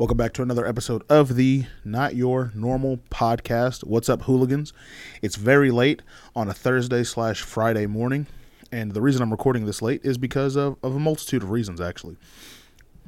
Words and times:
Welcome 0.00 0.16
back 0.16 0.32
to 0.32 0.42
another 0.42 0.66
episode 0.66 1.02
of 1.10 1.36
the 1.36 1.66
Not 1.84 2.16
Your 2.16 2.52
Normal 2.54 3.00
Podcast. 3.10 3.84
What's 3.84 4.08
up, 4.08 4.22
hooligans? 4.22 4.72
It's 5.20 5.36
very 5.36 5.70
late 5.70 6.00
on 6.34 6.48
a 6.48 6.54
Thursday 6.54 7.04
slash 7.04 7.42
Friday 7.42 7.84
morning, 7.84 8.26
and 8.72 8.92
the 8.92 9.02
reason 9.02 9.20
I'm 9.20 9.30
recording 9.30 9.66
this 9.66 9.82
late 9.82 10.00
is 10.02 10.16
because 10.16 10.56
of, 10.56 10.78
of 10.82 10.96
a 10.96 10.98
multitude 10.98 11.42
of 11.42 11.50
reasons, 11.50 11.82
actually. 11.82 12.16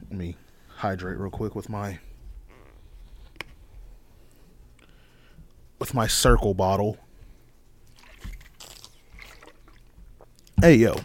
Let 0.02 0.18
me 0.18 0.36
hydrate 0.68 1.16
real 1.16 1.30
quick 1.30 1.54
with 1.54 1.70
my 1.70 1.98
with 5.78 5.94
my 5.94 6.06
Cirkul 6.06 6.54
bottle. 6.54 6.98
Hey 10.60 10.74
yo. 10.74 10.96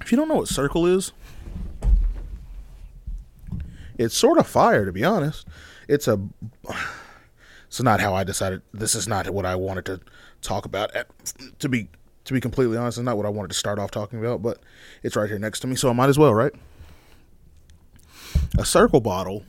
If 0.00 0.10
you 0.10 0.16
don't 0.16 0.26
know 0.26 0.34
what 0.34 0.48
Cirkul 0.48 0.92
is, 0.92 1.12
it's 3.98 4.16
sort 4.16 4.38
of 4.38 4.46
fire 4.46 4.84
to 4.84 4.92
be 4.92 5.04
honest. 5.04 5.46
It's 5.88 6.08
a 6.08 6.20
it's 7.66 7.82
not 7.82 8.00
how 8.00 8.14
I 8.14 8.24
decided 8.24 8.62
this 8.72 8.94
is 8.94 9.08
not 9.08 9.28
what 9.30 9.44
I 9.44 9.54
wanted 9.54 9.84
to 9.86 10.00
talk 10.40 10.64
about 10.64 10.94
at, 10.94 11.08
to 11.58 11.68
be 11.68 11.88
to 12.24 12.32
be 12.32 12.40
completely 12.40 12.76
honest, 12.76 12.98
it's 12.98 13.04
not 13.04 13.16
what 13.16 13.26
I 13.26 13.28
wanted 13.28 13.48
to 13.48 13.54
start 13.54 13.78
off 13.78 13.90
talking 13.90 14.18
about, 14.18 14.42
but 14.42 14.60
it's 15.02 15.14
right 15.14 15.28
here 15.28 15.38
next 15.38 15.60
to 15.60 15.68
me, 15.68 15.76
so 15.76 15.88
I 15.88 15.92
might 15.92 16.08
as 16.08 16.18
well, 16.18 16.34
right? 16.34 16.52
A 18.54 18.62
Cirkul 18.62 19.02
bottle. 19.02 19.44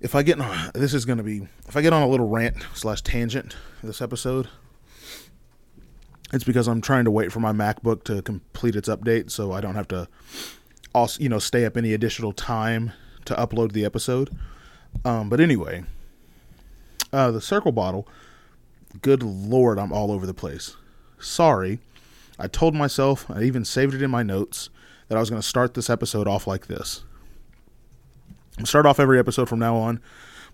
If 0.00 0.14
I 0.14 0.22
get 0.22 0.40
on, 0.40 0.70
this 0.74 0.94
is 0.94 1.04
going 1.04 1.18
to 1.18 1.24
be 1.24 1.48
if 1.66 1.76
I 1.76 1.82
get 1.82 1.92
on 1.92 2.02
a 2.02 2.08
little 2.08 2.28
rant 2.28 2.64
slash 2.74 3.02
tangent 3.02 3.56
this 3.82 4.00
episode, 4.00 4.48
it's 6.32 6.44
because 6.44 6.68
I'm 6.68 6.80
trying 6.80 7.04
to 7.04 7.10
wait 7.10 7.32
for 7.32 7.40
my 7.40 7.52
MacBook 7.52 8.04
to 8.04 8.22
complete 8.22 8.76
its 8.76 8.88
update, 8.88 9.30
so 9.30 9.52
I 9.52 9.60
don't 9.60 9.74
have 9.74 9.88
to 9.88 10.06
also 10.96 11.22
you 11.22 11.28
know 11.28 11.38
stay 11.38 11.64
up 11.64 11.76
any 11.76 11.92
additional 11.92 12.32
time 12.32 12.92
to 13.26 13.34
upload 13.34 13.72
the 13.72 13.84
episode. 13.84 14.30
Um, 15.04 15.28
but 15.28 15.40
anyway, 15.40 15.84
uh, 17.12 17.30
the 17.30 17.38
Cirkul 17.40 17.74
bottle. 17.74 18.08
Good 19.02 19.22
lord, 19.22 19.78
I'm 19.78 19.92
all 19.92 20.10
over 20.10 20.26
the 20.26 20.34
place. 20.34 20.74
Sorry, 21.18 21.80
I 22.38 22.48
told 22.48 22.74
myself. 22.74 23.30
I 23.30 23.42
even 23.42 23.64
saved 23.64 23.94
it 23.94 24.00
in 24.00 24.10
my 24.10 24.22
notes 24.22 24.70
that 25.08 25.16
I 25.16 25.20
was 25.20 25.28
going 25.28 25.40
to 25.40 25.46
start 25.46 25.74
this 25.74 25.90
episode 25.90 26.26
off 26.26 26.46
like 26.46 26.66
this. 26.66 27.04
Start 28.64 28.86
off 28.86 28.98
every 28.98 29.18
episode 29.18 29.50
from 29.50 29.58
now 29.58 29.76
on 29.76 30.00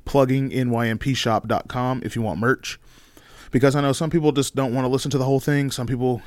plugging 0.04 0.50
nynpshop.com 0.50 2.02
if 2.04 2.16
you 2.16 2.22
want 2.22 2.40
merch. 2.40 2.80
Because 3.52 3.76
I 3.76 3.80
know 3.80 3.92
some 3.92 4.10
people 4.10 4.32
just 4.32 4.56
don't 4.56 4.74
want 4.74 4.84
to 4.84 4.88
listen 4.88 5.10
to 5.12 5.18
the 5.18 5.24
whole 5.24 5.38
thing. 5.38 5.70
Some 5.70 5.86
people, 5.86 6.20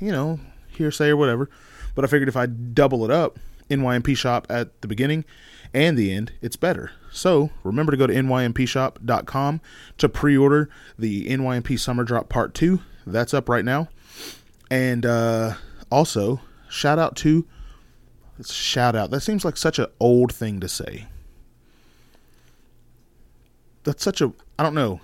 you 0.00 0.10
know, 0.10 0.40
hearsay 0.68 1.10
or 1.10 1.16
whatever. 1.16 1.48
But 1.94 2.04
I 2.04 2.08
figured 2.08 2.28
if 2.28 2.36
I 2.36 2.46
double 2.46 3.04
it 3.04 3.12
up, 3.12 3.38
NYNP 3.70 4.16
shop 4.16 4.46
at 4.50 4.80
the 4.82 4.88
beginning 4.88 5.24
and 5.72 5.96
the 5.96 6.12
end, 6.12 6.32
it's 6.42 6.56
better. 6.56 6.92
So 7.10 7.50
remember 7.62 7.92
to 7.92 7.96
go 7.96 8.06
to 8.06 8.12
nynpshop.com 8.12 9.60
to 9.98 10.08
pre 10.08 10.36
order 10.36 10.68
the 10.98 11.26
NYNP 11.28 11.78
Summer 11.78 12.04
Drop 12.04 12.28
Part 12.28 12.54
2. 12.54 12.80
That's 13.06 13.34
up 13.34 13.48
right 13.48 13.64
now. 13.64 13.88
And 14.70 15.04
uh, 15.06 15.54
also, 15.90 16.40
shout 16.68 16.98
out 16.98 17.16
to. 17.16 17.46
Shout 18.44 18.96
out. 18.96 19.10
That 19.10 19.20
seems 19.20 19.44
like 19.44 19.56
such 19.56 19.78
an 19.78 19.86
old 19.98 20.32
thing 20.32 20.60
to 20.60 20.68
say. 20.68 21.06
That's 23.84 24.02
such 24.02 24.20
a. 24.20 24.32
I 24.58 24.62
don't 24.62 24.74
know. 24.74 25.00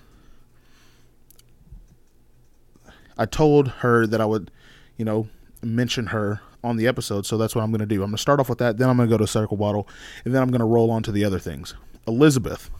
I 3.19 3.27
told 3.27 3.69
her 3.69 4.07
that 4.07 4.21
I 4.21 4.27
would, 4.27 4.51
you 4.97 5.05
know, 5.05 5.29
mention 5.63 6.09
her 6.09 6.41
on 6.67 6.77
the 6.77 6.87
episode, 6.87 7.27
so 7.27 7.39
that's 7.39 7.55
what 7.55 7.63
I'm 7.63 7.71
going 7.71 7.81
to 7.81 7.87
do. 7.87 7.97
I'm 8.03 8.11
going 8.11 8.17
to 8.17 8.23
start 8.23 8.41
off 8.41 8.49
with 8.49 8.59
that, 8.59 8.79
then 8.79 8.89
I'm 8.89 8.97
going 8.97 9.09
to 9.09 9.17
go 9.17 9.25
to 9.25 9.31
Cirkul 9.31 9.59
Bottle, 9.59 9.89
and 10.25 10.35
then 10.35 10.43
I'm 10.43 10.51
going 10.51 10.61
to 10.61 10.67
roll 10.67 10.91
on 10.91 11.03
to 11.05 11.13
the 11.13 11.25
other 11.25 11.39
things. 11.39 11.75
Elizabeth, 12.07 12.71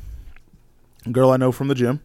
girl 1.11 1.31
I 1.31 1.37
know 1.37 1.53
from 1.53 1.69
the 1.69 1.75
gym. 1.75 2.01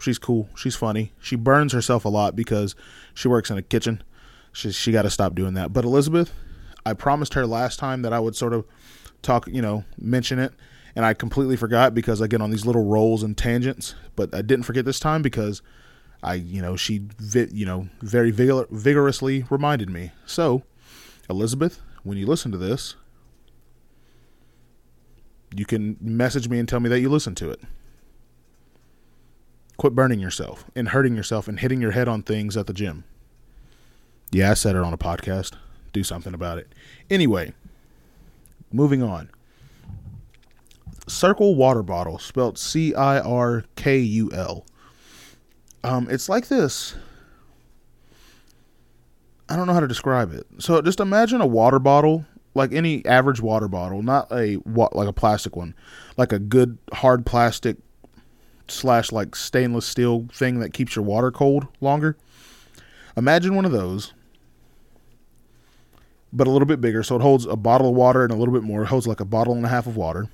She's 0.00 0.18
cool. 0.18 0.48
She's 0.54 0.76
funny. 0.76 1.12
She 1.20 1.34
burns 1.34 1.72
herself 1.72 2.04
a 2.04 2.08
lot 2.08 2.36
because 2.36 2.76
she 3.14 3.26
works 3.26 3.50
in 3.50 3.58
a 3.58 3.62
kitchen. 3.62 4.02
She 4.52 4.70
she 4.70 4.92
got 4.92 5.02
to 5.02 5.10
stop 5.10 5.34
doing 5.34 5.54
that. 5.54 5.72
But 5.72 5.84
Elizabeth, 5.84 6.32
I 6.86 6.94
promised 6.94 7.34
her 7.34 7.46
last 7.46 7.78
time 7.78 8.02
that 8.02 8.12
I 8.12 8.20
would 8.20 8.36
sort 8.36 8.52
of 8.52 8.64
talk, 9.22 9.48
you 9.48 9.60
know, 9.60 9.84
mention 9.98 10.38
it, 10.38 10.52
and 10.94 11.04
I 11.04 11.14
completely 11.14 11.56
forgot 11.56 11.94
because 11.94 12.22
I 12.22 12.28
get 12.28 12.40
on 12.40 12.50
these 12.50 12.64
little 12.64 12.84
rolls 12.84 13.22
and 13.22 13.36
tangents. 13.36 13.94
But 14.14 14.34
I 14.34 14.42
didn't 14.42 14.64
forget 14.64 14.84
this 14.84 15.00
time 15.00 15.20
because 15.20 15.62
I, 16.22 16.34
you 16.34 16.60
know, 16.60 16.76
she, 16.76 17.02
vi- 17.18 17.48
you 17.52 17.64
know, 17.64 17.88
very 18.00 18.30
vigor- 18.30 18.66
vigorously 18.70 19.44
reminded 19.50 19.88
me. 19.88 20.10
So, 20.26 20.64
Elizabeth, 21.30 21.80
when 22.02 22.18
you 22.18 22.26
listen 22.26 22.50
to 22.52 22.58
this, 22.58 22.96
you 25.54 25.64
can 25.64 25.96
message 26.00 26.48
me 26.48 26.58
and 26.58 26.68
tell 26.68 26.80
me 26.80 26.88
that 26.88 27.00
you 27.00 27.08
listened 27.08 27.36
to 27.38 27.50
it. 27.50 27.60
Quit 29.76 29.94
burning 29.94 30.18
yourself 30.18 30.64
and 30.74 30.88
hurting 30.88 31.14
yourself 31.14 31.46
and 31.46 31.60
hitting 31.60 31.80
your 31.80 31.92
head 31.92 32.08
on 32.08 32.22
things 32.22 32.56
at 32.56 32.66
the 32.66 32.72
gym. 32.72 33.04
Yeah, 34.30 34.50
I 34.50 34.54
said 34.54 34.74
it 34.74 34.82
on 34.82 34.92
a 34.92 34.98
podcast. 34.98 35.54
Do 35.92 36.02
something 36.02 36.34
about 36.34 36.58
it. 36.58 36.74
Anyway, 37.08 37.54
moving 38.72 39.02
on. 39.02 39.30
Cirkul 41.06 41.56
water 41.56 41.82
bottle, 41.82 42.18
spelled 42.18 42.58
C 42.58 42.94
I 42.94 43.20
R 43.20 43.64
K 43.76 43.98
U 43.98 44.30
L. 44.32 44.66
Um, 45.84 46.08
it's 46.10 46.28
like 46.28 46.48
this. 46.48 46.94
I 49.48 49.56
don't 49.56 49.66
know 49.66 49.72
how 49.72 49.80
to 49.80 49.88
describe 49.88 50.32
it. 50.32 50.46
So 50.58 50.80
just 50.82 51.00
imagine 51.00 51.40
a 51.40 51.46
water 51.46 51.78
bottle, 51.78 52.26
like 52.54 52.72
any 52.72 53.04
average 53.06 53.40
water 53.40 53.68
bottle, 53.68 54.02
not 54.02 54.30
a 54.30 54.54
what 54.56 54.94
like 54.94 55.08
a 55.08 55.12
plastic 55.12 55.56
one, 55.56 55.74
like 56.16 56.32
a 56.32 56.38
good 56.38 56.78
hard 56.92 57.24
plastic 57.24 57.78
slash 58.68 59.10
like 59.10 59.34
stainless 59.34 59.86
steel 59.86 60.26
thing 60.32 60.58
that 60.60 60.74
keeps 60.74 60.94
your 60.94 61.04
water 61.04 61.30
cold 61.30 61.66
longer. 61.80 62.16
Imagine 63.16 63.54
one 63.54 63.64
of 63.64 63.72
those, 63.72 64.12
but 66.32 66.46
a 66.46 66.50
little 66.50 66.66
bit 66.66 66.80
bigger, 66.80 67.02
so 67.02 67.16
it 67.16 67.22
holds 67.22 67.46
a 67.46 67.56
bottle 67.56 67.88
of 67.88 67.94
water 67.94 68.22
and 68.22 68.32
a 68.32 68.36
little 68.36 68.54
bit 68.54 68.62
more. 68.62 68.82
It 68.82 68.86
holds 68.86 69.06
like 69.06 69.20
a 69.20 69.24
bottle 69.24 69.54
and 69.54 69.64
a 69.64 69.68
half 69.68 69.86
of 69.86 69.96
water, 69.96 70.28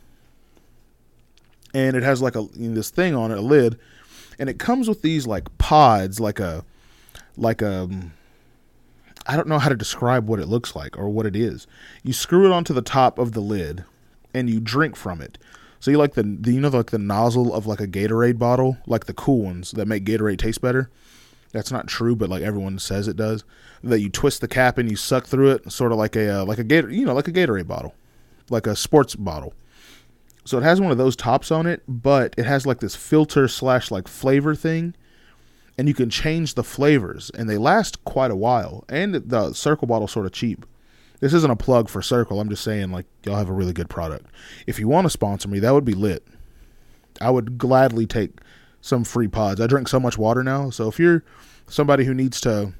and 1.72 1.96
it 1.96 2.02
has 2.02 2.20
like 2.20 2.34
a 2.34 2.42
you 2.54 2.68
know, 2.70 2.74
this 2.74 2.90
thing 2.90 3.14
on 3.14 3.30
it, 3.30 3.38
a 3.38 3.42
lid 3.42 3.78
and 4.38 4.48
it 4.48 4.58
comes 4.58 4.88
with 4.88 5.02
these 5.02 5.26
like 5.26 5.56
pods 5.58 6.20
like 6.20 6.40
a 6.40 6.64
like 7.36 7.62
a 7.62 7.88
I 9.26 9.36
don't 9.36 9.48
know 9.48 9.58
how 9.58 9.70
to 9.70 9.76
describe 9.76 10.28
what 10.28 10.40
it 10.40 10.48
looks 10.48 10.76
like 10.76 10.98
or 10.98 11.08
what 11.08 11.26
it 11.26 11.34
is. 11.34 11.66
You 12.02 12.12
screw 12.12 12.46
it 12.46 12.52
onto 12.52 12.74
the 12.74 12.82
top 12.82 13.18
of 13.18 13.32
the 13.32 13.40
lid 13.40 13.84
and 14.34 14.50
you 14.50 14.60
drink 14.60 14.96
from 14.96 15.20
it. 15.20 15.38
So 15.80 15.90
you 15.90 15.98
like 15.98 16.14
the, 16.14 16.22
the 16.22 16.52
you 16.52 16.60
know 16.60 16.68
like 16.68 16.90
the 16.90 16.98
nozzle 16.98 17.54
of 17.54 17.66
like 17.66 17.80
a 17.80 17.86
Gatorade 17.86 18.38
bottle, 18.38 18.78
like 18.86 19.06
the 19.06 19.14
cool 19.14 19.42
ones 19.42 19.72
that 19.72 19.86
make 19.86 20.04
Gatorade 20.04 20.38
taste 20.38 20.60
better. 20.60 20.90
That's 21.52 21.70
not 21.70 21.86
true, 21.86 22.16
but 22.16 22.28
like 22.28 22.42
everyone 22.42 22.78
says 22.78 23.06
it 23.06 23.16
does. 23.16 23.44
That 23.82 24.00
you 24.00 24.08
twist 24.08 24.40
the 24.40 24.48
cap 24.48 24.76
and 24.78 24.90
you 24.90 24.96
suck 24.96 25.26
through 25.26 25.52
it, 25.52 25.70
sort 25.70 25.92
of 25.92 25.98
like 25.98 26.16
a 26.16 26.40
uh, 26.40 26.44
like 26.44 26.58
a 26.58 26.64
Gator, 26.64 26.90
you 26.90 27.04
know, 27.04 27.14
like 27.14 27.28
a 27.28 27.32
Gatorade 27.32 27.66
bottle, 27.66 27.94
like 28.50 28.66
a 28.66 28.74
sports 28.74 29.14
bottle. 29.14 29.54
So 30.44 30.58
it 30.58 30.62
has 30.62 30.80
one 30.80 30.90
of 30.90 30.98
those 30.98 31.16
tops 31.16 31.50
on 31.50 31.66
it, 31.66 31.82
but 31.88 32.34
it 32.36 32.44
has 32.44 32.66
like 32.66 32.80
this 32.80 32.94
filter 32.94 33.48
slash 33.48 33.90
like 33.90 34.06
flavor 34.06 34.54
thing, 34.54 34.94
and 35.78 35.88
you 35.88 35.94
can 35.94 36.10
change 36.10 36.54
the 36.54 36.64
flavors, 36.64 37.30
and 37.34 37.48
they 37.48 37.56
last 37.56 38.04
quite 38.04 38.30
a 38.30 38.36
while. 38.36 38.84
And 38.88 39.14
the 39.14 39.50
Cirkul 39.50 39.88
bottle 39.88 40.08
sort 40.08 40.26
of 40.26 40.32
cheap. 40.32 40.66
This 41.20 41.32
isn't 41.32 41.50
a 41.50 41.56
plug 41.56 41.88
for 41.88 42.00
Cirkul. 42.00 42.40
I'm 42.40 42.50
just 42.50 42.62
saying 42.64 42.90
like 42.90 43.06
y'all 43.24 43.36
have 43.36 43.48
a 43.48 43.54
really 43.54 43.72
good 43.72 43.88
product. 43.88 44.26
If 44.66 44.78
you 44.78 44.86
want 44.86 45.06
to 45.06 45.10
sponsor 45.10 45.48
me, 45.48 45.58
that 45.60 45.72
would 45.72 45.84
be 45.84 45.94
lit. 45.94 46.26
I 47.20 47.30
would 47.30 47.56
gladly 47.56 48.06
take 48.06 48.40
some 48.82 49.04
free 49.04 49.28
pods. 49.28 49.60
I 49.60 49.66
drink 49.66 49.88
so 49.88 49.98
much 49.98 50.18
water 50.18 50.42
now, 50.42 50.68
so 50.68 50.88
if 50.88 50.98
you're 50.98 51.24
somebody 51.66 52.04
who 52.04 52.12
needs 52.12 52.40
to, 52.42 52.74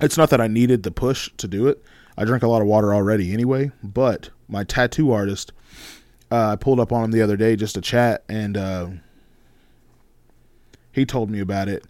it's 0.00 0.18
not 0.18 0.28
that 0.28 0.42
I 0.42 0.46
needed 0.46 0.82
the 0.82 0.90
push 0.90 1.30
to 1.38 1.48
do 1.48 1.68
it. 1.68 1.82
I 2.18 2.24
drink 2.24 2.42
a 2.42 2.48
lot 2.48 2.60
of 2.60 2.68
water 2.68 2.94
already 2.94 3.32
anyway, 3.32 3.70
but 3.82 4.28
my 4.48 4.64
tattoo 4.64 5.10
artist 5.12 5.52
uh, 6.30 6.50
I 6.52 6.56
pulled 6.56 6.80
up 6.80 6.92
on 6.92 7.04
him 7.04 7.10
the 7.12 7.22
other 7.22 7.36
day 7.36 7.56
just 7.56 7.74
to 7.74 7.80
chat, 7.80 8.24
and 8.28 8.56
uh, 8.56 8.88
he 10.92 11.04
told 11.04 11.30
me 11.30 11.40
about 11.40 11.68
it, 11.68 11.84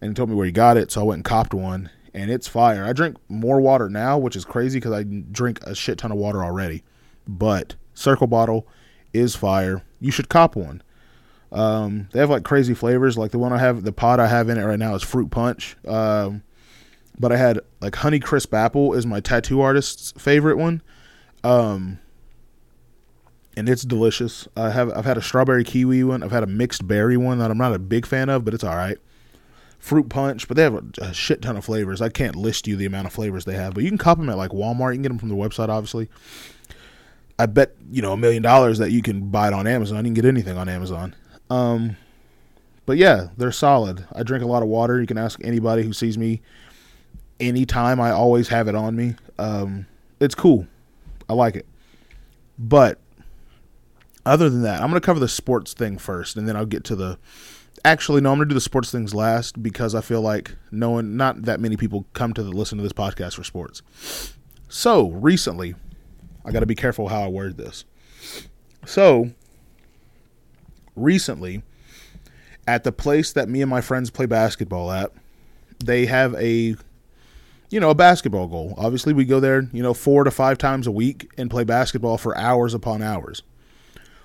and 0.00 0.10
he 0.10 0.14
told 0.14 0.28
me 0.28 0.34
where 0.34 0.46
he 0.46 0.52
got 0.52 0.76
it. 0.76 0.92
So 0.92 1.00
I 1.00 1.04
went 1.04 1.18
and 1.18 1.24
copped 1.24 1.54
one, 1.54 1.90
and 2.12 2.30
it's 2.30 2.46
fire. 2.46 2.84
I 2.84 2.92
drink 2.92 3.16
more 3.28 3.60
water 3.60 3.88
now, 3.88 4.18
which 4.18 4.36
is 4.36 4.44
crazy 4.44 4.78
because 4.78 4.92
I 4.92 5.02
drink 5.02 5.60
a 5.62 5.74
shit 5.74 5.98
ton 5.98 6.12
of 6.12 6.18
water 6.18 6.44
already. 6.44 6.82
But 7.26 7.74
Cirkul 7.94 8.28
Bottle 8.28 8.66
is 9.12 9.34
fire. 9.34 9.82
You 10.00 10.10
should 10.10 10.28
cop 10.28 10.56
one. 10.56 10.82
Um, 11.50 12.08
they 12.12 12.18
have 12.18 12.30
like 12.30 12.44
crazy 12.44 12.74
flavors. 12.74 13.16
Like 13.16 13.30
the 13.30 13.38
one 13.38 13.52
I 13.52 13.58
have, 13.58 13.84
the 13.84 13.92
pot 13.92 14.20
I 14.20 14.26
have 14.26 14.48
in 14.48 14.58
it 14.58 14.64
right 14.64 14.78
now 14.78 14.94
is 14.94 15.02
fruit 15.02 15.30
punch. 15.30 15.76
Um, 15.86 16.42
but 17.18 17.32
I 17.32 17.36
had 17.36 17.60
like 17.80 17.94
honey 17.94 18.18
crisp 18.18 18.52
apple 18.52 18.92
is 18.92 19.06
my 19.06 19.20
tattoo 19.20 19.60
artist's 19.60 20.12
favorite 20.20 20.58
one. 20.58 20.82
Um, 21.44 21.98
and 23.56 23.68
it's 23.68 23.82
delicious. 23.82 24.48
I 24.56 24.70
have 24.70 24.90
I've 24.92 25.04
had 25.04 25.16
a 25.16 25.22
strawberry 25.22 25.64
kiwi 25.64 26.04
one. 26.04 26.22
I've 26.22 26.32
had 26.32 26.42
a 26.42 26.48
mixed 26.48 26.86
berry 26.86 27.16
one 27.16 27.38
that 27.38 27.50
I'm 27.50 27.58
not 27.58 27.74
a 27.74 27.78
big 27.78 28.06
fan 28.06 28.28
of, 28.28 28.44
but 28.44 28.54
it's 28.54 28.64
all 28.64 28.76
right. 28.76 28.98
fruit 29.78 30.08
punch, 30.08 30.48
but 30.48 30.56
they 30.56 30.62
have 30.62 30.74
a, 30.74 30.84
a, 30.98 31.14
shit 31.14 31.42
ton 31.42 31.56
of 31.56 31.64
flavors. 31.64 32.00
I 32.00 32.08
can't 32.08 32.36
list 32.36 32.66
you 32.66 32.76
the 32.76 32.86
amount 32.86 33.06
of 33.06 33.12
flavors 33.12 33.44
they 33.44 33.54
have, 33.54 33.74
but 33.74 33.84
you 33.84 33.90
can 33.90 33.98
cop 33.98 34.18
them 34.18 34.28
at 34.30 34.36
like 34.36 34.50
Walmart. 34.50 34.92
You 34.92 34.96
can 34.96 35.02
get 35.02 35.08
them 35.08 35.18
from 35.18 35.28
the 35.28 35.34
website, 35.34 35.68
obviously. 35.68 36.08
I 37.38 37.46
bet 37.46 37.74
you 37.90 38.02
know 38.02 38.12
a 38.12 38.16
million 38.16 38.42
dollars 38.42 38.78
that 38.78 38.90
you 38.92 39.02
can 39.02 39.30
buy 39.30 39.48
it 39.48 39.54
on 39.54 39.66
Amazon. 39.66 39.98
You 39.98 40.04
can 40.04 40.14
get 40.14 40.24
anything 40.24 40.56
on 40.56 40.68
Amazon. 40.68 41.14
Um, 41.50 41.96
but 42.86 42.96
yeah, 42.96 43.28
they're 43.36 43.52
solid. 43.52 44.06
I 44.12 44.22
drink 44.22 44.44
a 44.44 44.46
lot 44.46 44.62
of 44.62 44.68
water. 44.68 45.00
You 45.00 45.06
can 45.06 45.18
ask 45.18 45.40
anybody 45.42 45.82
who 45.82 45.92
sees 45.92 46.18
me 46.18 46.42
anytime. 47.40 48.00
I 48.00 48.10
always 48.10 48.48
have 48.48 48.68
it 48.68 48.74
on 48.74 48.94
me. 48.94 49.14
Um, 49.38 49.86
it's 50.20 50.34
cool. 50.34 50.66
I 51.28 51.34
like 51.34 51.56
it. 51.56 51.66
But 52.58 52.98
other 54.26 54.48
than 54.48 54.62
that, 54.62 54.80
I'm 54.80 54.90
going 54.90 55.00
to 55.00 55.04
cover 55.04 55.20
the 55.20 55.28
sports 55.28 55.72
thing 55.72 55.98
first, 55.98 56.36
and 56.36 56.48
then 56.48 56.56
I'll 56.56 56.66
get 56.66 56.84
to 56.84 56.96
the. 56.96 57.18
Actually, 57.84 58.22
no, 58.22 58.30
I'm 58.30 58.38
going 58.38 58.48
to 58.48 58.52
do 58.52 58.54
the 58.54 58.60
sports 58.60 58.90
things 58.90 59.14
last 59.14 59.62
because 59.62 59.94
I 59.94 60.00
feel 60.00 60.22
like 60.22 60.54
no 60.70 60.90
one, 60.90 61.16
not 61.16 61.42
that 61.42 61.60
many 61.60 61.76
people 61.76 62.06
come 62.14 62.32
to 62.32 62.42
the, 62.42 62.50
listen 62.50 62.78
to 62.78 62.82
this 62.82 62.94
podcast 62.94 63.34
for 63.34 63.44
sports. 63.44 63.82
So 64.68 65.10
recently, 65.10 65.74
I 66.44 66.50
got 66.50 66.60
to 66.60 66.66
be 66.66 66.74
careful 66.74 67.08
how 67.08 67.22
I 67.22 67.28
word 67.28 67.58
this. 67.58 67.84
So 68.86 69.32
recently, 70.96 71.62
at 72.66 72.84
the 72.84 72.92
place 72.92 73.32
that 73.32 73.48
me 73.48 73.60
and 73.60 73.68
my 73.68 73.82
friends 73.82 74.08
play 74.08 74.26
basketball 74.26 74.90
at, 74.90 75.12
they 75.84 76.06
have 76.06 76.34
a 76.36 76.76
you 77.70 77.80
know, 77.80 77.90
a 77.90 77.94
basketball 77.94 78.46
goal. 78.46 78.74
Obviously, 78.78 79.12
we 79.12 79.24
go 79.24 79.40
there, 79.40 79.68
you 79.72 79.82
know, 79.82 79.94
four 79.94 80.22
to 80.22 80.30
five 80.30 80.58
times 80.58 80.86
a 80.86 80.92
week 80.92 81.28
and 81.36 81.50
play 81.50 81.64
basketball 81.64 82.16
for 82.16 82.36
hours 82.38 82.72
upon 82.72 83.02
hours. 83.02 83.42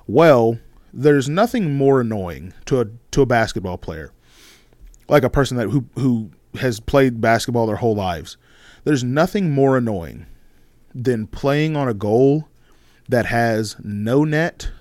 Well, 0.09 0.57
there's 0.91 1.29
nothing 1.29 1.75
more 1.75 2.01
annoying 2.01 2.55
to 2.65 2.81
a 2.81 2.87
to 3.11 3.21
a 3.21 3.27
basketball 3.27 3.77
player, 3.77 4.11
like 5.07 5.21
a 5.21 5.29
person 5.29 5.55
that 5.57 5.69
who 5.69 5.85
who 5.93 6.31
has 6.55 6.79
played 6.79 7.21
basketball 7.21 7.67
their 7.67 7.75
whole 7.75 7.93
lives. 7.93 8.35
There's 8.85 9.03
nothing 9.03 9.51
more 9.51 9.77
annoying 9.77 10.25
than 10.95 11.27
playing 11.27 11.77
on 11.77 11.87
a 11.87 11.93
goal 11.93 12.49
that 13.07 13.27
has 13.27 13.75
no 13.83 14.23
net 14.23 14.71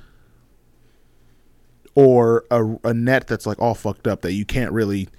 or 1.95 2.47
a, 2.51 2.65
a 2.85 2.95
net 2.95 3.27
that's 3.27 3.45
like 3.45 3.61
all 3.61 3.75
fucked 3.75 4.07
up 4.07 4.23
that 4.23 4.33
you 4.33 4.47
can't 4.47 4.73
really 4.73 5.11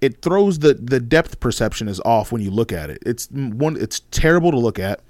it 0.00 0.22
throws 0.22 0.60
the 0.60 0.72
the 0.72 1.00
depth 1.00 1.38
perception 1.38 1.86
is 1.86 2.00
off 2.00 2.32
when 2.32 2.40
you 2.40 2.50
look 2.50 2.72
at 2.72 2.88
it. 2.88 3.02
It's 3.04 3.28
one 3.30 3.76
it's 3.76 4.00
terrible 4.10 4.52
to 4.52 4.58
look 4.58 4.78
at. 4.78 5.02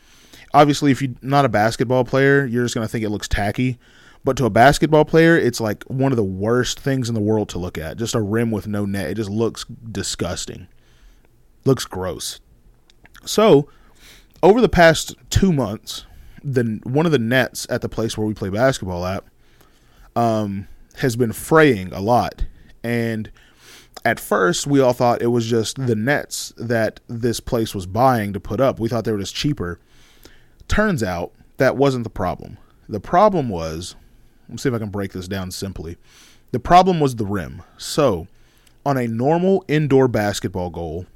Obviously, 0.52 0.90
if 0.90 1.00
you're 1.00 1.14
not 1.22 1.44
a 1.44 1.48
basketball 1.48 2.04
player, 2.04 2.44
you're 2.46 2.64
just 2.64 2.74
going 2.74 2.84
to 2.84 2.90
think 2.90 3.04
it 3.04 3.10
looks 3.10 3.28
tacky. 3.28 3.78
But 4.22 4.36
to 4.36 4.44
a 4.44 4.50
basketball 4.50 5.04
player, 5.04 5.36
it's 5.36 5.60
like 5.60 5.82
one 5.84 6.12
of 6.12 6.16
the 6.16 6.24
worst 6.24 6.78
things 6.78 7.08
in 7.08 7.14
the 7.14 7.20
world 7.20 7.48
to 7.50 7.58
look 7.58 7.78
at. 7.78 7.96
Just 7.96 8.14
a 8.14 8.20
rim 8.20 8.50
with 8.50 8.66
no 8.66 8.84
net. 8.84 9.10
It 9.10 9.14
just 9.14 9.30
looks 9.30 9.64
disgusting. 9.64 10.68
Looks 11.64 11.86
gross. 11.86 12.40
So, 13.24 13.68
over 14.42 14.60
the 14.60 14.68
past 14.68 15.14
2 15.30 15.52
months, 15.52 16.06
the 16.42 16.80
one 16.84 17.06
of 17.06 17.12
the 17.12 17.18
nets 17.18 17.66
at 17.70 17.82
the 17.82 17.88
place 17.88 18.16
where 18.16 18.26
we 18.26 18.32
play 18.32 18.48
basketball 18.48 19.04
at 19.04 19.22
um 20.16 20.66
has 20.96 21.16
been 21.16 21.32
fraying 21.32 21.92
a 21.92 22.00
lot. 22.00 22.44
And 22.82 23.30
at 24.04 24.18
first, 24.18 24.66
we 24.66 24.80
all 24.80 24.94
thought 24.94 25.22
it 25.22 25.28
was 25.28 25.46
just 25.46 25.86
the 25.86 25.94
nets 25.94 26.52
that 26.56 27.00
this 27.08 27.40
place 27.40 27.74
was 27.74 27.86
buying 27.86 28.32
to 28.32 28.40
put 28.40 28.60
up. 28.60 28.80
We 28.80 28.88
thought 28.88 29.04
they 29.04 29.12
were 29.12 29.18
just 29.18 29.34
cheaper. 29.34 29.78
Turns 30.68 31.02
out 31.02 31.32
that 31.58 31.76
wasn't 31.76 32.04
the 32.04 32.10
problem. 32.10 32.56
The 32.88 33.00
problem 33.00 33.48
was, 33.48 33.94
let's 34.50 34.62
see 34.62 34.68
if 34.68 34.74
I 34.74 34.78
can 34.78 34.90
break 34.90 35.12
this 35.12 35.28
down 35.28 35.50
simply. 35.50 35.96
The 36.52 36.60
problem 36.60 37.00
was 37.00 37.16
the 37.16 37.24
rim. 37.24 37.62
So, 37.78 38.26
on 38.84 38.96
a 38.96 39.06
normal 39.06 39.64
indoor 39.68 40.08
basketball 40.08 40.70
goal, 40.70 41.06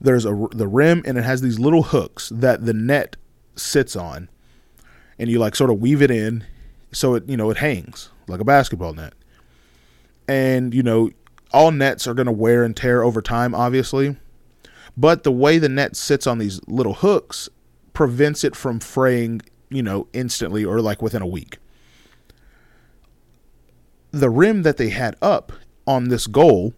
there's 0.00 0.26
a 0.26 0.46
the 0.52 0.68
rim 0.68 1.02
and 1.06 1.16
it 1.16 1.24
has 1.24 1.40
these 1.40 1.58
little 1.58 1.84
hooks 1.84 2.28
that 2.28 2.66
the 2.66 2.74
net 2.74 3.16
sits 3.54 3.96
on 3.96 4.28
and 5.18 5.30
you 5.30 5.38
like 5.38 5.56
sort 5.56 5.70
of 5.70 5.80
weave 5.80 6.02
it 6.02 6.10
in 6.10 6.44
so 6.92 7.14
it 7.14 7.26
you 7.28 7.36
know 7.36 7.50
it 7.50 7.56
hangs 7.56 8.10
like 8.28 8.40
a 8.40 8.44
basketball 8.44 8.92
net. 8.92 9.14
And 10.28 10.74
you 10.74 10.82
know, 10.82 11.10
all 11.52 11.70
nets 11.70 12.06
are 12.06 12.14
going 12.14 12.26
to 12.26 12.32
wear 12.32 12.64
and 12.64 12.76
tear 12.76 13.02
over 13.02 13.22
time 13.22 13.54
obviously. 13.54 14.16
But 14.96 15.24
the 15.24 15.32
way 15.32 15.58
the 15.58 15.68
net 15.68 15.94
sits 15.94 16.26
on 16.26 16.38
these 16.38 16.60
little 16.66 16.94
hooks 16.94 17.48
prevents 17.92 18.44
it 18.44 18.56
from 18.56 18.80
fraying, 18.80 19.42
you 19.68 19.82
know, 19.82 20.08
instantly 20.12 20.64
or 20.64 20.80
like 20.80 21.02
within 21.02 21.22
a 21.22 21.26
week. 21.26 21.58
The 24.10 24.30
rim 24.30 24.62
that 24.62 24.76
they 24.76 24.90
had 24.90 25.16
up 25.20 25.52
on 25.86 26.08
this 26.08 26.26
goal 26.26 26.74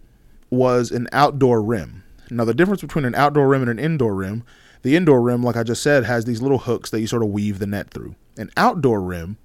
was 0.51 0.91
an 0.91 1.09
outdoor 1.13 1.63
rim. 1.63 2.03
Now, 2.31 2.45
the 2.45 2.55
difference 2.55 2.81
between 2.81 3.05
an 3.05 3.15
outdoor 3.15 3.49
rim 3.49 3.63
and 3.63 3.71
an 3.71 3.79
indoor 3.79 4.15
rim, 4.15 4.45
the 4.83 4.97
indoor 4.97 5.21
rim, 5.21 5.43
like 5.43 5.57
I 5.57 5.63
just 5.63 5.83
said, 5.83 6.05
has 6.05 6.25
these 6.25 6.43
little 6.43 6.59
hooks 6.59 6.91
that 6.91 7.01
you 7.01 7.07
sort 7.07 7.23
of 7.23 7.29
weave 7.29 7.59
the 7.59 7.67
net 7.67 7.91
through. 7.91 8.15
An 8.37 8.51
outdoor 8.57 9.01
rim 9.01 9.39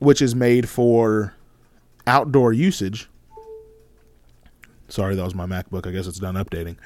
which 0.00 0.20
is 0.20 0.34
made 0.34 0.68
for 0.68 1.34
outdoor 2.06 2.52
usage. 2.52 3.08
Sorry, 4.88 5.14
that 5.14 5.22
was 5.22 5.34
my 5.34 5.46
MacBook. 5.46 5.86
I 5.86 5.92
guess 5.92 6.08
it's 6.08 6.18
done 6.18 6.34
updating. 6.34 6.76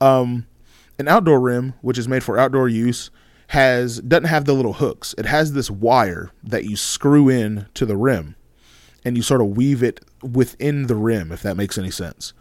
Um, 0.00 0.46
an 0.98 1.08
outdoor 1.08 1.40
rim, 1.40 1.74
which 1.82 1.98
is 1.98 2.08
made 2.08 2.24
for 2.24 2.38
outdoor 2.38 2.68
use, 2.68 3.10
has 3.48 4.00
doesn't 4.00 4.24
have 4.24 4.44
the 4.44 4.54
little 4.54 4.74
hooks. 4.74 5.14
It 5.18 5.26
has 5.26 5.52
this 5.52 5.70
wire 5.70 6.30
that 6.42 6.64
you 6.64 6.76
screw 6.76 7.28
in 7.28 7.66
to 7.74 7.86
the 7.86 7.96
rim, 7.96 8.36
and 9.04 9.16
you 9.16 9.22
sort 9.22 9.40
of 9.40 9.56
weave 9.56 9.82
it 9.82 10.00
within 10.22 10.86
the 10.86 10.96
rim, 10.96 11.32
if 11.32 11.42
that 11.42 11.56
makes 11.56 11.78
any 11.78 11.90
sense. 11.90 12.32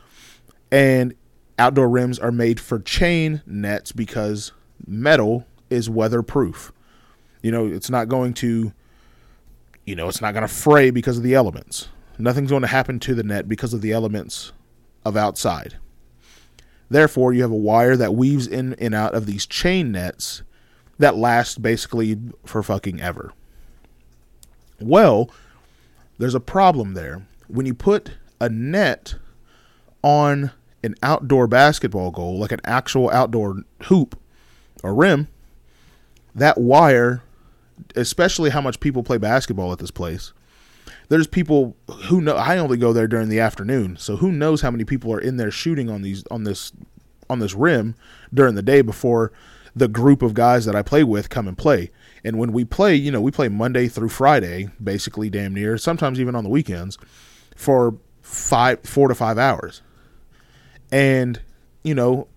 And 0.72 1.14
outdoor 1.60 1.90
rims 1.90 2.18
are 2.20 2.32
made 2.32 2.60
for 2.60 2.80
chain 2.80 3.42
nets 3.46 3.92
because 3.92 4.52
metal 4.88 5.46
is 5.70 5.90
weatherproof. 5.90 6.72
You 7.42 7.52
know, 7.52 7.68
it's 7.68 7.90
not 7.90 8.08
going 8.08 8.34
to 8.36 8.74
you 9.86 9.96
know, 9.96 10.08
it's 10.08 10.22
not 10.22 10.34
going 10.34 10.48
to 10.48 10.54
fray 10.54 10.92
because 10.92 11.18
of 11.18 11.24
the 11.24 11.36
elements. 11.36 11.90
Nothing's 12.18 12.52
going 12.52 12.62
to 12.62 12.68
happen 12.68 13.00
to 13.02 13.16
the 13.16 13.24
net 13.24 13.50
because 13.50 13.74
of 13.74 13.82
the 13.82 13.92
elements 13.92 14.54
of 15.04 15.18
outside. 15.18 15.76
Therefore, 16.90 17.34
you 17.34 17.42
have 17.42 17.52
a 17.52 17.56
wire 17.56 17.98
that 17.98 18.16
weaves 18.16 18.48
in 18.48 18.76
and 18.76 18.94
out 18.94 19.16
of 19.16 19.26
these 19.26 19.46
chain 19.46 19.92
nets 19.92 20.44
that 21.00 21.16
last 21.18 21.62
basically 21.62 22.18
for 22.46 22.64
fucking 22.64 23.02
ever. 23.02 23.34
Well, 24.80 25.30
there's 26.18 26.36
a 26.36 26.40
problem 26.40 26.94
there. 26.94 27.26
When 27.48 27.66
you 27.66 27.74
put 27.74 28.12
a 28.40 28.50
net 28.50 29.16
on 30.02 30.52
an 30.84 30.96
outdoor 31.02 31.48
basketball 31.48 32.12
goal, 32.12 32.38
like 32.38 32.52
an 32.52 32.62
actual 32.66 33.10
outdoor 33.12 33.64
hoop 33.84 34.20
or 34.84 34.94
rim, 34.94 35.28
that 36.36 36.58
wire 36.58 37.24
especially 37.96 38.50
how 38.50 38.62
much 38.62 38.80
people 38.80 39.04
play 39.04 39.18
basketball 39.18 39.72
at 39.72 39.80
this 39.80 39.92
place. 39.92 40.34
There's 41.10 41.28
people 41.28 41.76
who 42.06 42.22
know 42.22 42.36
I 42.36 42.58
only 42.58 42.78
go 42.78 42.94
there 42.94 43.08
during 43.08 43.30
the 43.30 43.40
afternoon, 43.40 43.98
so 43.98 44.18
who 44.18 44.32
knows 44.32 44.62
how 44.62 44.72
many 44.72 44.86
people 44.86 45.12
are 45.14 45.20
in 45.20 45.38
there 45.38 45.52
shooting 45.52 45.90
on 45.90 46.02
these 46.02 46.24
on 46.32 46.44
this 46.44 46.72
on 47.30 47.40
this 47.40 47.54
rim 47.54 47.96
during 48.34 48.56
the 48.56 48.62
day 48.62 48.82
before 48.82 49.32
the 49.76 49.88
group 49.88 50.22
of 50.22 50.34
guys 50.34 50.66
that 50.66 50.76
I 50.76 50.82
play 50.82 51.04
with 51.04 51.30
come 51.30 51.48
and 51.48 51.58
play. 51.58 51.90
And 52.24 52.38
when 52.38 52.52
we 52.54 52.64
play, 52.64 52.96
you 52.96 53.12
know, 53.12 53.22
we 53.22 53.32
play 53.32 53.50
Monday 53.50 53.88
through 53.88 54.10
Friday, 54.10 54.70
basically 54.82 55.30
damn 55.30 55.54
near, 55.54 55.78
sometimes 55.78 56.20
even 56.20 56.36
on 56.36 56.44
the 56.44 56.50
weekends 56.50 56.98
for 57.56 57.98
5 58.22 58.82
4 58.84 59.08
to 59.08 59.16
5 59.16 59.38
hours. 59.38 59.82
And 60.92 61.42
you 61.84 61.96
know, 61.96 62.28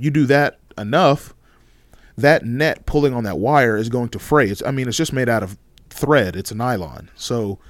you 0.00 0.10
do 0.10 0.26
that 0.26 0.58
enough 0.76 1.34
that 2.18 2.44
net 2.44 2.84
pulling 2.84 3.14
on 3.14 3.22
that 3.24 3.38
wire 3.38 3.76
is 3.76 3.88
going 3.88 4.08
to 4.08 4.18
fray. 4.18 4.48
It's, 4.48 4.62
I 4.66 4.72
mean, 4.72 4.88
it's 4.88 4.96
just 4.96 5.12
made 5.12 5.28
out 5.28 5.44
of 5.44 5.56
thread. 5.88 6.34
It's 6.34 6.50
a 6.50 6.54
nylon. 6.54 7.10
So 7.14 7.60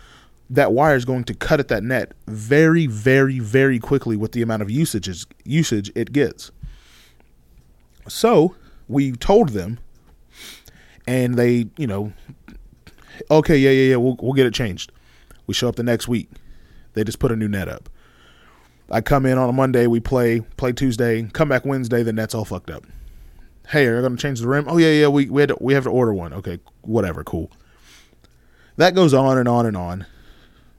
that 0.49 0.73
wire 0.73 0.97
is 0.97 1.05
going 1.05 1.25
to 1.25 1.35
cut 1.35 1.61
at 1.61 1.69
that 1.69 1.85
net 1.85 2.13
very, 2.27 2.87
very, 2.87 3.39
very 3.41 3.79
quickly 3.79 4.17
with 4.17 4.33
the 4.33 4.41
amount 4.41 4.63
of 4.63 4.71
usage 4.71 5.27
usage 5.45 5.93
it 5.95 6.13
gets. 6.13 6.51
So 8.09 8.55
we 8.89 9.13
told 9.13 9.51
them, 9.51 9.79
and 11.07 11.35
they, 11.35 11.67
you 11.77 11.87
know, 11.87 12.13
okay, 13.31 13.57
yeah, 13.57 13.71
yeah, 13.71 13.91
yeah, 13.91 13.97
we'll 13.97 14.17
we'll 14.21 14.35
get 14.35 14.47
it 14.47 14.55
changed. 14.55 14.93
We 15.47 15.55
show 15.55 15.69
up 15.69 15.77
the 15.77 15.83
next 15.83 16.09
week. 16.09 16.31
They 16.95 17.05
just 17.05 17.19
put 17.19 17.33
a 17.33 17.37
new 17.37 17.49
net 17.49 17.69
up. 17.69 17.89
I 18.91 19.03
come 19.03 19.27
in 19.27 19.39
on 19.39 19.49
a 19.49 19.53
Monday, 19.53 19.87
we 19.87 20.01
play, 20.01 20.41
play 20.41 20.73
Tuesday, 20.73 21.23
come 21.33 21.51
back 21.51 21.67
Wednesday, 21.67 22.03
the 22.03 22.13
net's 22.13 22.35
all 22.35 22.47
fucked 22.47 22.71
up 22.71 22.85
hey, 23.71 23.87
are 23.87 24.01
you 24.01 24.09
to 24.09 24.17
change 24.17 24.41
the 24.41 24.49
rim? 24.49 24.67
Oh 24.69 24.79
yeah, 24.79 24.91
yeah, 24.91 25.09
we 25.09 25.29
we 25.29 25.43
had 25.43 25.51
to, 25.51 25.57
we 25.61 25.75
have 25.75 25.85
to 25.85 25.91
order 25.91 26.13
one. 26.13 26.33
Okay, 26.33 26.59
whatever, 26.83 27.23
cool. 27.25 27.51
That 28.77 28.95
goes 28.95 29.15
on 29.15 29.39
and 29.39 29.49
on 29.49 29.67
and 29.67 29.77
on. 29.77 30.07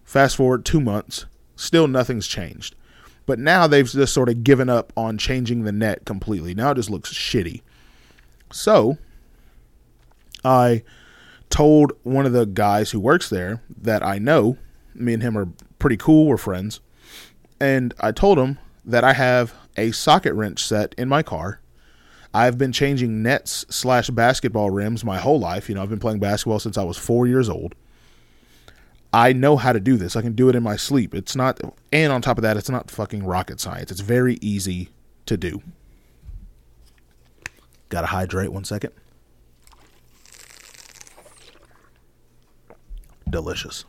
Fast 0.03 0.35
forward 0.35 0.65
two 0.65 0.81
months, 0.81 1.25
still 1.55 1.87
nothing's 1.87 2.27
changed. 2.27 2.75
But 3.25 3.37
now 3.37 3.67
they've 3.67 3.87
just 3.87 4.13
sort 4.13 4.29
of 4.29 4.43
given 4.43 4.69
up 4.69 4.91
on 4.97 5.19
changing 5.19 5.63
the 5.63 5.71
net 5.71 6.05
completely. 6.05 6.55
Now 6.55 6.71
it 6.71 6.75
just 6.75 6.89
looks 6.89 7.13
shitty. 7.13 7.61
So 8.51 8.97
I 10.43 10.83
told 11.49 11.93
one 12.03 12.25
of 12.25 12.33
the 12.33 12.45
guys 12.45 12.91
who 12.91 12.99
works 12.99 13.29
there 13.29 13.61
that 13.81 14.03
I 14.03 14.19
know, 14.19 14.57
me 14.93 15.13
and 15.13 15.23
him 15.23 15.37
are 15.37 15.49
pretty 15.79 15.97
cool, 15.97 16.27
we're 16.27 16.37
friends. 16.37 16.79
And 17.59 17.93
I 17.99 18.11
told 18.11 18.39
him 18.39 18.57
that 18.85 19.03
I 19.03 19.13
have 19.13 19.53
a 19.77 19.91
socket 19.91 20.33
wrench 20.33 20.63
set 20.63 20.95
in 20.97 21.09
my 21.09 21.23
car. 21.23 21.61
I've 22.33 22.57
been 22.57 22.71
changing 22.71 23.23
nets 23.23 23.65
slash 23.69 24.09
basketball 24.09 24.69
rims 24.69 25.03
my 25.03 25.17
whole 25.17 25.39
life. 25.39 25.67
You 25.67 25.75
know, 25.75 25.81
I've 25.81 25.89
been 25.89 25.99
playing 25.99 26.19
basketball 26.19 26.59
since 26.59 26.77
I 26.77 26.83
was 26.83 26.97
four 26.97 27.25
years 27.25 27.49
old. 27.49 27.75
I 29.11 29.33
know 29.33 29.57
how 29.57 29.73
to 29.73 29.79
do 29.79 29.97
this. 29.97 30.15
I 30.15 30.21
can 30.21 30.33
do 30.33 30.49
it 30.49 30.55
in 30.55 30.61
my 30.61 30.75
sleep. 30.75 31.15
It's 31.15 31.35
not, 31.35 31.59
and 31.91 32.13
on 32.13 32.21
top 32.21 32.37
of 32.37 32.43
that, 32.43 32.57
it's 32.57 32.69
not 32.69 32.91
fucking 32.91 33.23
rocket 33.23 33.59
science. 33.59 33.89
It's 33.89 34.01
very 34.01 34.37
easy 34.41 34.89
to 35.25 35.35
do. 35.35 35.63
Gotta 37.89 38.07
hydrate 38.07 38.51
one 38.51 38.63
second. 38.63 38.93
Delicious. 43.29 43.85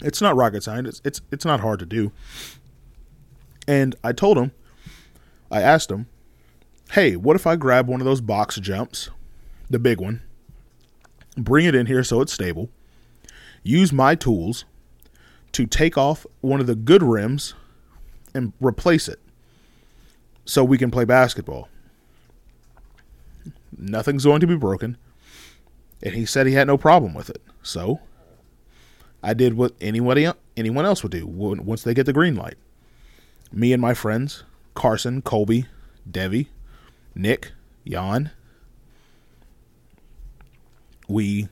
It's 0.00 0.20
not 0.20 0.36
rocket 0.36 0.62
science. 0.62 0.88
It's, 0.88 1.00
it's 1.04 1.20
it's 1.30 1.44
not 1.44 1.60
hard 1.60 1.78
to 1.80 1.86
do. 1.86 2.12
And 3.66 3.94
I 4.02 4.12
told 4.12 4.38
him, 4.38 4.52
I 5.50 5.60
asked 5.62 5.90
him, 5.90 6.06
"Hey, 6.92 7.16
what 7.16 7.36
if 7.36 7.46
I 7.46 7.56
grab 7.56 7.88
one 7.88 8.00
of 8.00 8.04
those 8.04 8.20
box 8.20 8.56
jumps, 8.56 9.10
the 9.68 9.78
big 9.78 10.00
one, 10.00 10.22
bring 11.36 11.66
it 11.66 11.74
in 11.74 11.86
here 11.86 12.04
so 12.04 12.20
it's 12.20 12.32
stable, 12.32 12.70
use 13.62 13.92
my 13.92 14.14
tools 14.14 14.64
to 15.52 15.66
take 15.66 15.98
off 15.98 16.26
one 16.40 16.60
of 16.60 16.66
the 16.66 16.74
good 16.74 17.02
rims 17.02 17.54
and 18.34 18.52
replace 18.60 19.08
it 19.08 19.20
so 20.44 20.62
we 20.62 20.78
can 20.78 20.90
play 20.90 21.04
basketball. 21.04 21.68
Nothing's 23.78 24.24
going 24.24 24.40
to 24.40 24.46
be 24.46 24.56
broken. 24.56 24.96
And 26.02 26.14
he 26.14 26.26
said 26.26 26.46
he 26.46 26.54
had 26.54 26.66
no 26.66 26.76
problem 26.76 27.14
with 27.14 27.30
it. 27.30 27.42
So 27.62 28.00
I 29.22 29.34
did 29.34 29.54
what 29.54 29.74
anybody 29.80 30.30
anyone 30.56 30.84
else 30.84 31.02
would 31.02 31.12
do 31.12 31.26
once 31.26 31.82
they 31.82 31.94
get 31.94 32.06
the 32.06 32.12
green 32.12 32.34
light. 32.34 32.56
Me 33.52 33.72
and 33.72 33.80
my 33.80 33.94
friends, 33.94 34.44
Carson, 34.74 35.22
Colby, 35.22 35.66
Devi, 36.08 36.50
Nick, 37.14 37.52
Jan, 37.86 38.30
we 41.08 41.48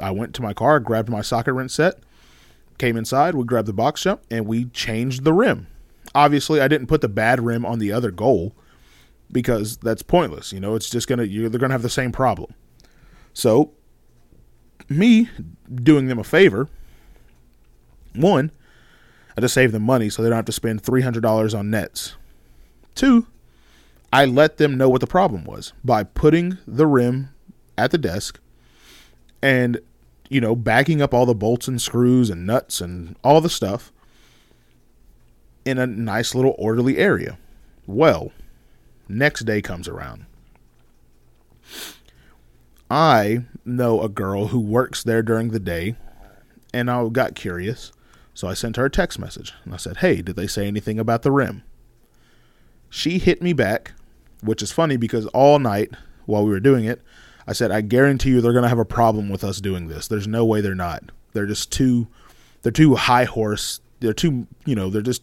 I 0.00 0.10
went 0.10 0.34
to 0.34 0.42
my 0.42 0.52
car, 0.52 0.78
grabbed 0.78 1.08
my 1.08 1.22
socket 1.22 1.54
wrench 1.54 1.72
set, 1.72 1.98
came 2.78 2.96
inside, 2.96 3.34
we 3.34 3.44
grabbed 3.44 3.66
the 3.66 3.72
box 3.72 4.02
jump, 4.02 4.22
and 4.30 4.46
we 4.46 4.66
changed 4.66 5.24
the 5.24 5.32
rim. 5.32 5.66
Obviously, 6.14 6.60
I 6.60 6.68
didn't 6.68 6.86
put 6.86 7.00
the 7.00 7.08
bad 7.08 7.44
rim 7.44 7.66
on 7.66 7.78
the 7.78 7.92
other 7.92 8.10
goal 8.10 8.54
because 9.30 9.76
that's 9.78 10.02
pointless. 10.02 10.52
You 10.52 10.60
know, 10.60 10.74
it's 10.74 10.90
just 10.90 11.08
gonna 11.08 11.24
you 11.24 11.48
they're 11.48 11.60
gonna 11.60 11.74
have 11.74 11.82
the 11.82 11.90
same 11.90 12.12
problem. 12.12 12.54
So, 13.32 13.72
me 14.88 15.28
doing 15.72 16.08
them 16.08 16.18
a 16.18 16.24
favor. 16.24 16.68
One, 18.14 18.50
I 19.36 19.40
just 19.40 19.54
save 19.54 19.72
them 19.72 19.82
money 19.82 20.08
so 20.10 20.22
they 20.22 20.28
don't 20.28 20.36
have 20.36 20.44
to 20.46 20.52
spend 20.52 20.82
three 20.82 21.02
hundred 21.02 21.22
dollars 21.22 21.54
on 21.54 21.70
nets. 21.70 22.16
Two, 22.94 23.26
I 24.12 24.24
let 24.24 24.56
them 24.56 24.76
know 24.76 24.88
what 24.88 25.00
the 25.00 25.06
problem 25.06 25.44
was 25.44 25.72
by 25.84 26.02
putting 26.02 26.58
the 26.66 26.86
rim 26.86 27.28
at 27.76 27.90
the 27.90 27.98
desk 27.98 28.40
and 29.40 29.80
you 30.28 30.40
know, 30.40 30.54
backing 30.54 31.00
up 31.00 31.14
all 31.14 31.26
the 31.26 31.34
bolts 31.34 31.68
and 31.68 31.80
screws 31.80 32.30
and 32.30 32.46
nuts 32.46 32.80
and 32.80 33.16
all 33.24 33.40
the 33.40 33.48
stuff 33.48 33.92
in 35.64 35.78
a 35.78 35.86
nice 35.86 36.34
little 36.34 36.54
orderly 36.58 36.98
area. 36.98 37.38
Well, 37.86 38.32
next 39.08 39.44
day 39.44 39.62
comes 39.62 39.88
around. 39.88 40.26
I 42.90 43.44
know 43.64 44.00
a 44.02 44.08
girl 44.08 44.48
who 44.48 44.60
works 44.60 45.02
there 45.02 45.22
during 45.22 45.50
the 45.50 45.60
day, 45.60 45.96
and 46.72 46.90
I 46.90 47.06
got 47.08 47.34
curious, 47.34 47.92
so 48.38 48.48
I 48.48 48.54
sent 48.54 48.76
her 48.76 48.86
a 48.86 48.90
text 48.90 49.18
message 49.18 49.52
and 49.64 49.74
I 49.74 49.78
said, 49.78 49.98
Hey, 49.98 50.22
did 50.22 50.36
they 50.36 50.46
say 50.46 50.66
anything 50.66 50.98
about 50.98 51.22
the 51.22 51.32
rim? 51.32 51.64
She 52.88 53.18
hit 53.18 53.42
me 53.42 53.52
back, 53.52 53.92
which 54.42 54.62
is 54.62 54.72
funny 54.72 54.96
because 54.96 55.26
all 55.26 55.58
night 55.58 55.90
while 56.24 56.44
we 56.44 56.50
were 56.50 56.60
doing 56.60 56.84
it, 56.84 57.02
I 57.48 57.52
said, 57.52 57.70
I 57.70 57.80
guarantee 57.80 58.30
you 58.30 58.40
they're 58.40 58.52
going 58.52 58.62
to 58.62 58.68
have 58.68 58.78
a 58.78 58.84
problem 58.84 59.28
with 59.28 59.42
us 59.42 59.60
doing 59.60 59.88
this. 59.88 60.06
There's 60.06 60.28
no 60.28 60.44
way 60.44 60.60
they're 60.60 60.74
not. 60.74 61.02
They're 61.32 61.46
just 61.46 61.72
too, 61.72 62.06
they're 62.62 62.70
too 62.70 62.94
high 62.94 63.24
horse. 63.24 63.80
They're 64.00 64.12
too, 64.12 64.46
you 64.64 64.74
know, 64.74 64.88
they're 64.88 65.02
just, 65.02 65.22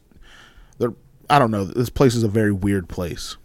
they're, 0.77 0.93
I 1.29 1.39
don't 1.39 1.51
know. 1.51 1.63
This 1.63 1.89
place 1.89 2.15
is 2.15 2.23
a 2.23 2.27
very 2.27 2.51
weird 2.51 2.89
place, 2.89 3.37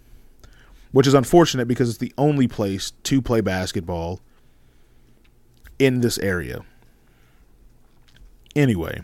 which 0.93 1.07
is 1.07 1.15
unfortunate 1.15 1.69
because 1.69 1.89
it's 1.89 1.99
the 1.99 2.13
only 2.19 2.49
place 2.49 2.93
to 3.05 3.23
play 3.23 3.41
basketball 3.41 4.21
in 5.79 6.01
this 6.01 6.19
area. 6.19 6.65
Anyway, 8.57 9.01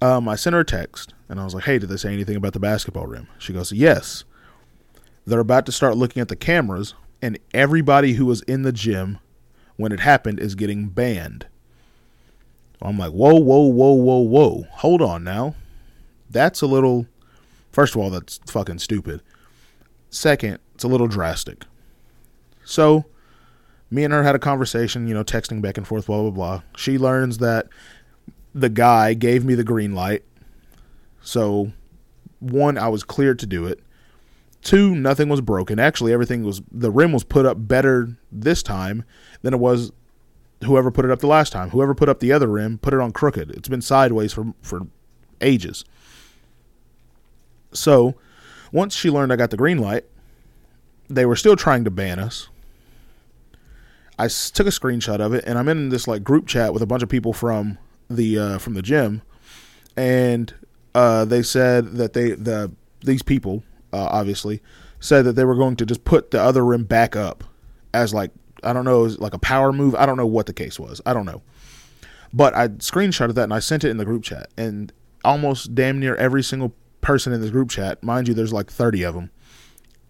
um, 0.00 0.28
I 0.28 0.34
sent 0.34 0.54
her 0.54 0.60
a 0.60 0.64
text 0.64 1.14
and 1.28 1.40
I 1.40 1.44
was 1.44 1.54
like, 1.54 1.64
hey, 1.64 1.78
did 1.78 1.88
they 1.88 1.96
say 1.96 2.12
anything 2.12 2.36
about 2.36 2.52
the 2.52 2.60
basketball 2.60 3.06
rim? 3.06 3.28
She 3.38 3.52
goes, 3.52 3.72
yes. 3.72 4.24
They're 5.24 5.38
about 5.38 5.66
to 5.66 5.72
start 5.72 5.96
looking 5.96 6.20
at 6.20 6.28
the 6.28 6.36
cameras 6.36 6.94
and 7.22 7.38
everybody 7.54 8.14
who 8.14 8.26
was 8.26 8.42
in 8.42 8.62
the 8.62 8.72
gym 8.72 9.20
when 9.76 9.92
it 9.92 10.00
happened 10.00 10.40
is 10.40 10.56
getting 10.56 10.88
banned. 10.88 11.46
I'm 12.82 12.98
like, 12.98 13.12
whoa, 13.12 13.36
whoa, 13.36 13.66
whoa, 13.66 13.92
whoa, 13.92 14.18
whoa. 14.18 14.66
Hold 14.72 15.00
on 15.02 15.22
now. 15.22 15.54
That's 16.28 16.62
a 16.62 16.66
little. 16.66 17.06
First 17.70 17.94
of 17.94 18.00
all, 18.00 18.10
that's 18.10 18.38
fucking 18.46 18.80
stupid. 18.80 19.22
Second, 20.12 20.58
it's 20.74 20.84
a 20.84 20.88
little 20.88 21.08
drastic. 21.08 21.64
So, 22.64 23.06
me 23.90 24.04
and 24.04 24.12
her 24.12 24.22
had 24.22 24.34
a 24.34 24.38
conversation, 24.38 25.08
you 25.08 25.14
know, 25.14 25.24
texting 25.24 25.62
back 25.62 25.78
and 25.78 25.86
forth, 25.86 26.06
blah, 26.06 26.20
blah, 26.20 26.30
blah. 26.30 26.62
She 26.76 26.98
learns 26.98 27.38
that 27.38 27.66
the 28.54 28.68
guy 28.68 29.14
gave 29.14 29.42
me 29.42 29.54
the 29.54 29.64
green 29.64 29.94
light. 29.94 30.22
So, 31.22 31.72
one, 32.40 32.76
I 32.76 32.88
was 32.88 33.04
cleared 33.04 33.38
to 33.38 33.46
do 33.46 33.66
it. 33.66 33.80
Two, 34.60 34.94
nothing 34.94 35.30
was 35.30 35.40
broken. 35.40 35.78
Actually, 35.78 36.12
everything 36.12 36.44
was 36.44 36.60
the 36.70 36.90
rim 36.90 37.12
was 37.12 37.24
put 37.24 37.46
up 37.46 37.56
better 37.66 38.16
this 38.30 38.62
time 38.62 39.04
than 39.40 39.54
it 39.54 39.60
was 39.60 39.92
whoever 40.64 40.90
put 40.90 41.06
it 41.06 41.10
up 41.10 41.20
the 41.20 41.26
last 41.26 41.52
time. 41.52 41.70
Whoever 41.70 41.94
put 41.94 42.10
up 42.10 42.20
the 42.20 42.32
other 42.32 42.48
rim 42.48 42.78
put 42.78 42.92
it 42.92 43.00
on 43.00 43.12
crooked. 43.12 43.50
It's 43.50 43.68
been 43.68 43.80
sideways 43.80 44.32
for 44.32 44.52
for 44.60 44.86
ages. 45.40 45.84
So, 47.72 48.14
once 48.72 48.96
she 48.96 49.10
learned 49.10 49.32
I 49.32 49.36
got 49.36 49.50
the 49.50 49.56
green 49.56 49.78
light, 49.78 50.04
they 51.08 51.26
were 51.26 51.36
still 51.36 51.56
trying 51.56 51.84
to 51.84 51.90
ban 51.90 52.18
us. 52.18 52.48
I 54.18 54.28
took 54.28 54.66
a 54.66 54.70
screenshot 54.70 55.20
of 55.20 55.32
it, 55.34 55.44
and 55.46 55.58
I'm 55.58 55.68
in 55.68 55.88
this 55.88 56.08
like 56.08 56.24
group 56.24 56.46
chat 56.46 56.72
with 56.72 56.82
a 56.82 56.86
bunch 56.86 57.02
of 57.02 57.08
people 57.08 57.32
from 57.32 57.78
the 58.08 58.38
uh, 58.38 58.58
from 58.58 58.74
the 58.74 58.82
gym, 58.82 59.22
and 59.96 60.54
uh, 60.94 61.24
they 61.24 61.42
said 61.42 61.92
that 61.94 62.12
they 62.12 62.32
the 62.32 62.72
these 63.00 63.22
people 63.22 63.62
uh, 63.92 64.08
obviously, 64.10 64.62
said 65.00 65.24
that 65.24 65.34
they 65.34 65.44
were 65.44 65.54
going 65.54 65.76
to 65.76 65.86
just 65.86 66.04
put 66.04 66.30
the 66.30 66.40
other 66.40 66.64
rim 66.64 66.84
back 66.84 67.14
up 67.14 67.44
as 67.92 68.14
like 68.14 68.30
I 68.62 68.72
don't 68.72 68.84
know, 68.84 69.02
like 69.02 69.34
a 69.34 69.38
power 69.38 69.72
move. 69.72 69.94
I 69.94 70.06
don't 70.06 70.16
know 70.16 70.26
what 70.26 70.46
the 70.46 70.52
case 70.52 70.78
was. 70.78 71.00
I 71.04 71.12
don't 71.12 71.26
know. 71.26 71.42
But 72.32 72.54
I 72.54 72.68
screenshotted 72.68 73.34
that 73.34 73.44
and 73.44 73.54
I 73.54 73.58
sent 73.58 73.84
it 73.84 73.90
in 73.90 73.98
the 73.98 74.04
group 74.04 74.22
chat, 74.22 74.50
and 74.56 74.92
almost 75.24 75.74
damn 75.74 76.00
near 76.00 76.16
every 76.16 76.42
single 76.42 76.74
person 77.02 77.34
in 77.34 77.42
this 77.42 77.50
group 77.50 77.68
chat, 77.68 78.02
mind 78.02 78.28
you, 78.28 78.34
there's 78.34 78.52
like 78.52 78.70
30 78.70 79.02
of 79.02 79.14
them, 79.14 79.30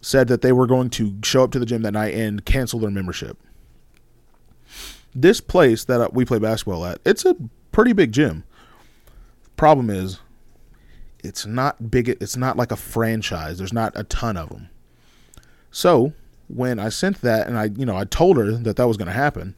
said 0.00 0.28
that 0.28 0.42
they 0.42 0.52
were 0.52 0.68
going 0.68 0.90
to 0.90 1.16
show 1.24 1.42
up 1.42 1.50
to 1.50 1.58
the 1.58 1.66
gym 1.66 1.82
that 1.82 1.92
night 1.92 2.14
and 2.14 2.44
cancel 2.44 2.78
their 2.78 2.90
membership. 2.90 3.36
This 5.14 5.40
place 5.40 5.84
that 5.84 6.00
uh, 6.00 6.08
we 6.12 6.24
play 6.24 6.38
basketball 6.38 6.86
at, 6.86 7.00
it's 7.04 7.24
a 7.24 7.36
pretty 7.72 7.92
big 7.92 8.12
gym. 8.12 8.44
Problem 9.56 9.90
is, 9.90 10.20
it's 11.24 11.46
not 11.46 11.90
big. 11.90 12.08
It's 12.08 12.36
not 12.36 12.56
like 12.56 12.72
a 12.72 12.76
franchise. 12.76 13.58
There's 13.58 13.72
not 13.72 13.92
a 13.94 14.04
ton 14.04 14.36
of 14.36 14.48
them. 14.48 14.70
So 15.70 16.12
when 16.48 16.78
I 16.78 16.88
sent 16.88 17.20
that 17.20 17.46
and 17.46 17.58
I, 17.58 17.64
you 17.64 17.86
know, 17.86 17.96
I 17.96 18.04
told 18.04 18.36
her 18.36 18.52
that 18.52 18.76
that 18.76 18.88
was 18.88 18.96
going 18.96 19.06
to 19.06 19.12
happen, 19.12 19.54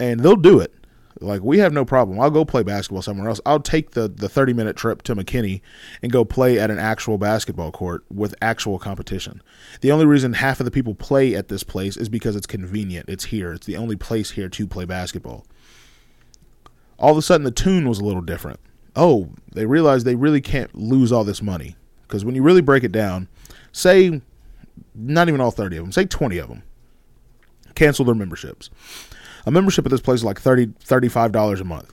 and 0.00 0.20
they'll 0.20 0.36
do 0.36 0.58
it. 0.58 0.74
Like 1.20 1.42
we 1.42 1.58
have 1.58 1.72
no 1.72 1.84
problem. 1.84 2.18
I'll 2.18 2.30
go 2.30 2.44
play 2.44 2.62
basketball 2.62 3.02
somewhere 3.02 3.28
else. 3.28 3.40
I'll 3.44 3.60
take 3.60 3.92
the 3.92 4.08
the 4.08 4.28
30 4.28 4.52
minute 4.52 4.76
trip 4.76 5.02
to 5.02 5.14
McKinney 5.14 5.60
and 6.02 6.10
go 6.10 6.24
play 6.24 6.58
at 6.58 6.70
an 6.70 6.78
actual 6.78 7.18
basketball 7.18 7.70
court 7.70 8.04
with 8.10 8.34
actual 8.40 8.78
competition. 8.78 9.42
The 9.80 9.92
only 9.92 10.06
reason 10.06 10.34
half 10.34 10.60
of 10.60 10.64
the 10.64 10.70
people 10.70 10.94
play 10.94 11.34
at 11.34 11.48
this 11.48 11.62
place 11.62 11.96
is 11.96 12.08
because 12.08 12.36
it's 12.36 12.46
convenient. 12.46 13.08
It's 13.08 13.24
here. 13.24 13.52
It's 13.52 13.66
the 13.66 13.76
only 13.76 13.96
place 13.96 14.32
here 14.32 14.48
to 14.48 14.66
play 14.66 14.84
basketball. 14.84 15.46
All 16.98 17.12
of 17.12 17.18
a 17.18 17.22
sudden 17.22 17.44
the 17.44 17.50
tune 17.50 17.88
was 17.88 17.98
a 17.98 18.04
little 18.04 18.22
different 18.22 18.60
oh, 18.96 19.30
they 19.52 19.66
realize 19.66 20.04
they 20.04 20.14
really 20.14 20.40
can't 20.40 20.74
lose 20.74 21.12
all 21.12 21.24
this 21.24 21.42
money. 21.42 21.76
Because 22.02 22.24
when 22.24 22.34
you 22.34 22.42
really 22.42 22.60
break 22.60 22.84
it 22.84 22.92
down, 22.92 23.28
say 23.72 24.20
not 24.94 25.28
even 25.28 25.40
all 25.40 25.50
30 25.50 25.76
of 25.78 25.84
them, 25.84 25.92
say 25.92 26.04
20 26.04 26.38
of 26.38 26.48
them 26.48 26.62
cancel 27.74 28.04
their 28.04 28.14
memberships. 28.14 28.68
A 29.46 29.50
membership 29.50 29.84
at 29.84 29.90
this 29.90 30.00
place 30.00 30.20
is 30.20 30.24
like 30.24 30.40
30 30.40 30.66
$35 30.66 31.60
a 31.60 31.64
month. 31.64 31.92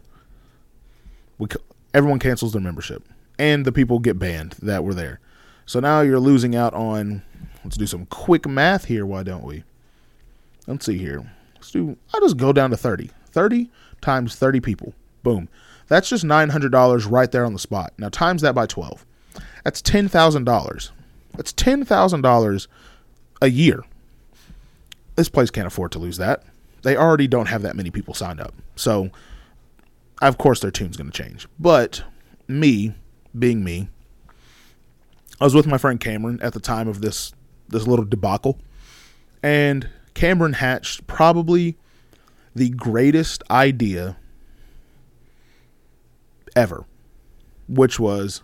We, 1.37 1.47
everyone 1.93 2.19
cancels 2.19 2.53
their 2.53 2.61
membership, 2.61 3.03
and 3.37 3.65
the 3.65 3.71
people 3.71 3.99
get 3.99 4.19
banned 4.19 4.55
that 4.61 4.83
were 4.83 4.93
there. 4.93 5.19
So 5.65 5.79
now 5.79 6.01
you're 6.01 6.19
losing 6.19 6.55
out 6.55 6.73
on. 6.73 7.23
Let's 7.63 7.77
do 7.77 7.87
some 7.87 8.05
quick 8.07 8.47
math 8.47 8.85
here. 8.85 9.05
Why 9.05 9.23
don't 9.23 9.43
we? 9.43 9.63
Let's 10.67 10.85
see 10.85 10.97
here. 10.97 11.29
Let's 11.55 11.71
do. 11.71 11.97
I'll 12.13 12.21
just 12.21 12.37
go 12.37 12.53
down 12.53 12.69
to 12.69 12.77
30. 12.77 13.09
30 13.31 13.69
times 14.01 14.35
30 14.35 14.59
people. 14.59 14.93
Boom. 15.23 15.49
That's 15.87 16.09
just 16.09 16.23
$900 16.23 17.11
right 17.11 17.31
there 17.31 17.45
on 17.45 17.53
the 17.53 17.59
spot. 17.59 17.93
Now, 17.97 18.09
times 18.09 18.41
that 18.43 18.55
by 18.55 18.65
12. 18.65 19.05
That's 19.63 19.81
$10,000. 19.81 20.89
That's 21.35 21.53
$10,000 21.53 22.67
a 23.41 23.49
year. 23.49 23.83
This 25.15 25.29
place 25.29 25.49
can't 25.49 25.67
afford 25.67 25.91
to 25.93 25.99
lose 25.99 26.17
that. 26.17 26.43
They 26.81 26.95
already 26.95 27.27
don't 27.27 27.47
have 27.47 27.61
that 27.63 27.75
many 27.75 27.91
people 27.91 28.13
signed 28.13 28.39
up. 28.39 28.53
So, 28.75 29.09
of 30.21 30.37
course, 30.37 30.59
their 30.59 30.71
tune's 30.71 30.97
going 30.97 31.11
to 31.11 31.23
change. 31.23 31.47
But 31.59 32.03
me, 32.47 32.93
being 33.37 33.63
me, 33.63 33.89
I 35.39 35.43
was 35.43 35.55
with 35.55 35.67
my 35.67 35.77
friend 35.77 35.99
Cameron 35.99 36.39
at 36.41 36.53
the 36.53 36.59
time 36.59 36.87
of 36.87 37.01
this 37.01 37.33
this 37.69 37.85
little 37.85 38.05
debacle, 38.05 38.59
and 39.43 39.87
Cameron 40.13 40.53
hatched 40.53 41.05
probably 41.05 41.77
the 42.55 42.69
greatest 42.69 43.43
idea 43.51 44.17
ever, 46.55 46.83
which 47.67 47.99
was, 47.99 48.41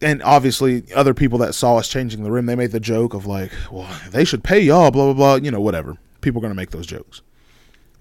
and 0.00 0.22
obviously 0.22 0.84
other 0.94 1.12
people 1.12 1.38
that 1.38 1.54
saw 1.54 1.76
us 1.76 1.86
changing 1.86 2.22
the 2.24 2.30
rim, 2.30 2.46
they 2.46 2.56
made 2.56 2.72
the 2.72 2.80
joke 2.80 3.12
of 3.12 3.26
like, 3.26 3.52
well, 3.70 3.88
they 4.10 4.24
should 4.24 4.42
pay 4.42 4.60
y'all, 4.60 4.90
blah, 4.90 5.12
blah, 5.12 5.12
blah, 5.12 5.34
you 5.34 5.50
know, 5.50 5.60
whatever. 5.60 5.98
People 6.20 6.40
are 6.40 6.42
going 6.42 6.50
to 6.50 6.56
make 6.56 6.70
those 6.70 6.86
jokes. 6.86 7.22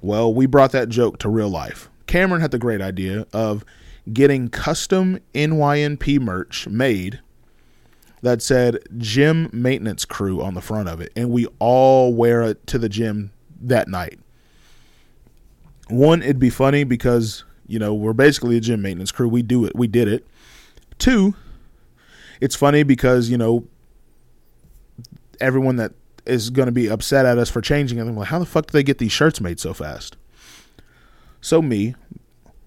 Well, 0.01 0.33
we 0.33 0.45
brought 0.45 0.71
that 0.71 0.89
joke 0.89 1.19
to 1.19 1.29
real 1.29 1.49
life. 1.49 1.89
Cameron 2.05 2.41
had 2.41 2.51
the 2.51 2.59
great 2.59 2.81
idea 2.81 3.25
of 3.33 3.65
getting 4.11 4.49
custom 4.49 5.19
NYNP 5.33 6.19
merch 6.19 6.67
made 6.67 7.19
that 8.21 8.41
said 8.41 8.79
gym 8.97 9.49
maintenance 9.51 10.05
crew 10.05 10.41
on 10.41 10.53
the 10.53 10.61
front 10.61 10.89
of 10.89 11.01
it, 11.01 11.11
and 11.15 11.29
we 11.29 11.45
all 11.59 12.13
wear 12.13 12.41
it 12.43 12.65
to 12.67 12.77
the 12.77 12.89
gym 12.89 13.31
that 13.61 13.87
night. 13.87 14.19
One, 15.89 16.21
it'd 16.21 16.39
be 16.39 16.49
funny 16.49 16.83
because 16.83 17.43
you 17.67 17.79
know 17.79 17.93
we're 17.93 18.13
basically 18.13 18.57
a 18.57 18.59
gym 18.59 18.81
maintenance 18.81 19.11
crew. 19.11 19.27
We 19.27 19.43
do 19.43 19.65
it. 19.65 19.75
We 19.75 19.87
did 19.87 20.07
it. 20.07 20.25
Two, 20.99 21.35
it's 22.41 22.55
funny 22.55 22.83
because 22.83 23.29
you 23.29 23.37
know 23.37 23.65
everyone 25.39 25.75
that 25.77 25.93
is 26.27 26.49
going 26.49 26.67
to 26.67 26.71
be 26.71 26.87
upset 26.87 27.25
at 27.25 27.37
us 27.37 27.49
for 27.49 27.61
changing 27.61 27.97
them. 27.97 28.15
Like, 28.15 28.27
how 28.27 28.39
the 28.39 28.45
fuck 28.45 28.67
do 28.67 28.71
they 28.71 28.83
get 28.83 28.97
these 28.97 29.11
shirts 29.11 29.41
made 29.41 29.59
so 29.59 29.73
fast? 29.73 30.17
So 31.41 31.61
me, 31.61 31.95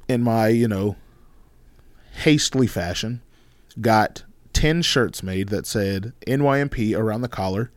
in 0.09 0.23
my 0.23 0.49
you 0.49 0.69
know 0.69 0.97
hastily 2.12 2.67
fashion, 2.67 3.23
got 3.81 4.25
10 4.52 4.83
shirts 4.83 5.23
made 5.23 5.49
that 5.49 5.67
said 5.67 6.12
NYNP 6.26 6.97
around 6.97 7.23
the 7.23 7.29
collar 7.29 7.71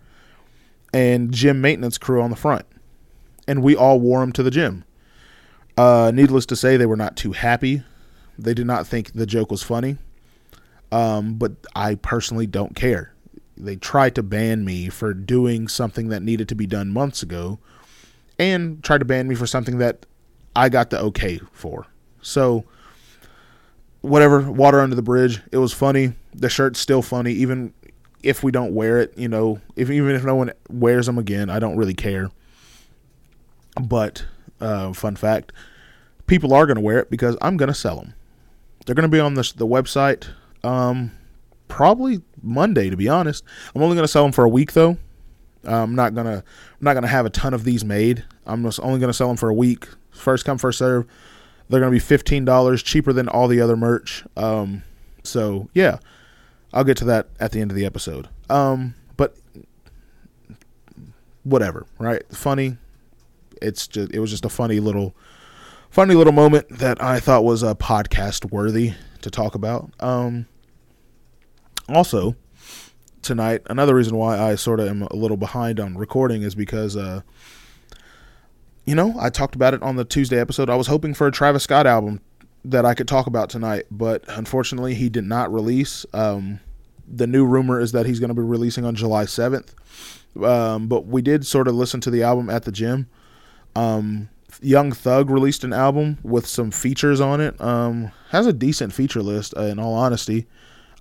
and 0.93 1.31
gym 1.31 1.61
maintenance 1.61 1.97
crew 1.97 2.21
on 2.21 2.29
the 2.29 2.35
front. 2.35 2.65
And 3.47 3.61
we 3.61 3.75
all 3.75 3.99
wore 3.99 4.19
them 4.19 4.31
to 4.33 4.43
the 4.43 4.51
gym. 4.51 4.85
Uh, 5.77 6.11
needless 6.13 6.45
to 6.47 6.55
say, 6.55 6.77
they 6.77 6.85
were 6.85 6.95
not 6.95 7.17
too 7.17 7.31
happy. 7.31 7.83
They 8.37 8.53
did 8.53 8.67
not 8.67 8.87
think 8.87 9.13
the 9.13 9.25
joke 9.25 9.51
was 9.51 9.63
funny. 9.63 9.97
Um, 10.91 11.35
but 11.35 11.53
I 11.75 11.95
personally 11.95 12.47
don't 12.47 12.75
care. 12.75 13.12
They 13.55 13.75
tried 13.75 14.15
to 14.15 14.23
ban 14.23 14.65
me 14.65 14.89
for 14.89 15.13
doing 15.13 15.67
something 15.67 16.09
that 16.09 16.23
needed 16.23 16.49
to 16.49 16.55
be 16.55 16.65
done 16.65 16.91
months 16.91 17.21
ago 17.21 17.59
and 18.39 18.83
tried 18.83 18.99
to 18.99 19.05
ban 19.05 19.27
me 19.27 19.35
for 19.35 19.45
something 19.45 19.77
that 19.77 20.05
I 20.55 20.69
got 20.69 20.89
the 20.89 20.99
okay 20.99 21.39
for. 21.51 21.85
So 22.21 22.65
whatever, 24.01 24.39
water 24.39 24.79
under 24.79 24.95
the 24.95 25.01
bridge. 25.01 25.41
It 25.51 25.57
was 25.57 25.73
funny. 25.73 26.13
The 26.33 26.49
shirt's 26.49 26.79
still 26.79 27.01
funny, 27.01 27.31
even 27.33 27.73
if 28.21 28.43
we 28.43 28.51
don't 28.51 28.73
wear 28.73 28.99
it. 28.99 29.17
You 29.17 29.27
know, 29.27 29.61
if 29.75 29.89
even 29.89 30.11
if 30.15 30.23
no 30.23 30.35
one 30.35 30.51
wears 30.69 31.05
them 31.05 31.17
again, 31.17 31.49
I 31.49 31.59
don't 31.59 31.77
really 31.77 31.93
care. 31.93 32.31
But 33.81 34.25
uh, 34.59 34.93
fun 34.93 35.15
fact, 35.15 35.51
people 36.27 36.53
are 36.53 36.65
going 36.65 36.75
to 36.75 36.81
wear 36.81 36.99
it 36.99 37.09
because 37.09 37.37
I'm 37.41 37.57
going 37.57 37.69
to 37.69 37.73
sell 37.73 37.97
them. 37.97 38.13
They're 38.85 38.95
going 38.95 39.09
to 39.09 39.15
be 39.15 39.19
on 39.19 39.33
the 39.33 39.53
the 39.55 39.67
website. 39.67 40.27
Um, 40.63 41.11
probably 41.73 42.21
Monday, 42.43 42.91
to 42.91 42.95
be 42.95 43.09
honest. 43.09 43.43
I'm 43.73 43.81
only 43.81 43.95
going 43.95 44.03
to 44.03 44.11
sell 44.11 44.21
them 44.21 44.31
for 44.31 44.43
a 44.43 44.49
week 44.49 44.73
though. 44.73 44.95
I'm 45.65 45.95
not 45.95 46.13
gonna 46.13 46.37
I'm 46.37 46.81
not 46.81 46.93
gonna 46.93 47.07
have 47.07 47.25
a 47.25 47.29
ton 47.29 47.53
of 47.53 47.63
these 47.63 47.85
made. 47.85 48.25
I'm 48.45 48.63
just 48.63 48.81
only 48.81 48.99
gonna 48.99 49.13
sell 49.13 49.29
them 49.29 49.37
for 49.37 49.47
a 49.47 49.53
week. 49.53 49.87
First 50.11 50.43
come, 50.43 50.57
first 50.57 50.77
serve. 50.77 51.07
They're 51.69 51.79
to 51.79 51.89
be 51.89 51.99
fifteen 51.99 52.43
dollars 52.43 52.83
cheaper 52.83 53.13
than 53.13 53.29
all 53.29 53.47
the 53.47 53.61
other 53.61 53.77
merch. 53.77 54.25
Um, 54.35 54.83
so 55.23 55.69
yeah, 55.73 55.99
I'll 56.73 56.83
get 56.83 56.97
to 56.97 57.05
that 57.05 57.27
at 57.39 57.53
the 57.53 57.61
end 57.61 57.71
of 57.71 57.77
the 57.77 57.85
episode. 57.85 58.27
Um, 58.49 58.95
but 59.15 59.37
whatever, 61.43 61.85
right? 61.97 62.23
Funny. 62.29 62.77
It's 63.61 63.87
just 63.87 64.13
it 64.13 64.19
was 64.19 64.31
just 64.31 64.43
a 64.43 64.49
funny 64.49 64.81
little, 64.81 65.15
funny 65.89 66.13
little 66.13 66.33
moment 66.33 66.67
that 66.69 67.01
I 67.01 67.21
thought 67.21 67.45
was 67.45 67.63
a 67.63 67.69
uh, 67.69 67.73
podcast 67.75 68.51
worthy 68.51 68.93
to 69.21 69.31
talk 69.31 69.55
about. 69.55 69.91
Um, 70.01 70.45
also, 71.89 72.35
tonight, 73.21 73.61
another 73.69 73.95
reason 73.95 74.15
why 74.15 74.39
I 74.39 74.55
sort 74.55 74.79
of 74.79 74.87
am 74.87 75.03
a 75.03 75.15
little 75.15 75.37
behind 75.37 75.79
on 75.79 75.97
recording 75.97 76.41
is 76.41 76.55
because 76.55 76.95
uh, 76.95 77.21
you 78.85 78.95
know, 78.95 79.15
I 79.19 79.29
talked 79.29 79.55
about 79.55 79.73
it 79.73 79.81
on 79.81 79.95
the 79.95 80.05
Tuesday 80.05 80.39
episode. 80.39 80.69
I 80.69 80.75
was 80.75 80.87
hoping 80.87 81.13
for 81.13 81.27
a 81.27 81.31
Travis 81.31 81.63
Scott 81.63 81.87
album 81.87 82.19
that 82.65 82.85
I 82.85 82.93
could 82.93 83.07
talk 83.07 83.27
about 83.27 83.49
tonight, 83.49 83.85
but 83.89 84.23
unfortunately, 84.27 84.93
he 84.95 85.09
did 85.09 85.23
not 85.23 85.53
release. 85.53 86.05
Um, 86.13 86.59
the 87.07 87.27
new 87.27 87.45
rumor 87.45 87.79
is 87.79 87.91
that 87.93 88.05
he's 88.05 88.19
going 88.19 88.29
to 88.29 88.33
be 88.33 88.41
releasing 88.41 88.85
on 88.85 88.95
July 88.95 89.25
7th. 89.25 89.73
Um, 90.41 90.87
but 90.87 91.05
we 91.05 91.21
did 91.21 91.45
sort 91.45 91.67
of 91.67 91.75
listen 91.75 92.01
to 92.01 92.11
the 92.11 92.23
album 92.23 92.49
at 92.49 92.63
the 92.63 92.71
gym. 92.71 93.07
Um, 93.75 94.29
Young 94.61 94.91
Thug 94.91 95.29
released 95.29 95.63
an 95.63 95.73
album 95.73 96.17
with 96.23 96.45
some 96.47 96.71
features 96.71 97.21
on 97.21 97.41
it. 97.41 97.59
Um, 97.61 98.11
has 98.29 98.47
a 98.47 98.53
decent 98.53 98.93
feature 98.93 99.21
list, 99.21 99.53
uh, 99.57 99.63
in 99.63 99.79
all 99.79 99.93
honesty. 99.93 100.47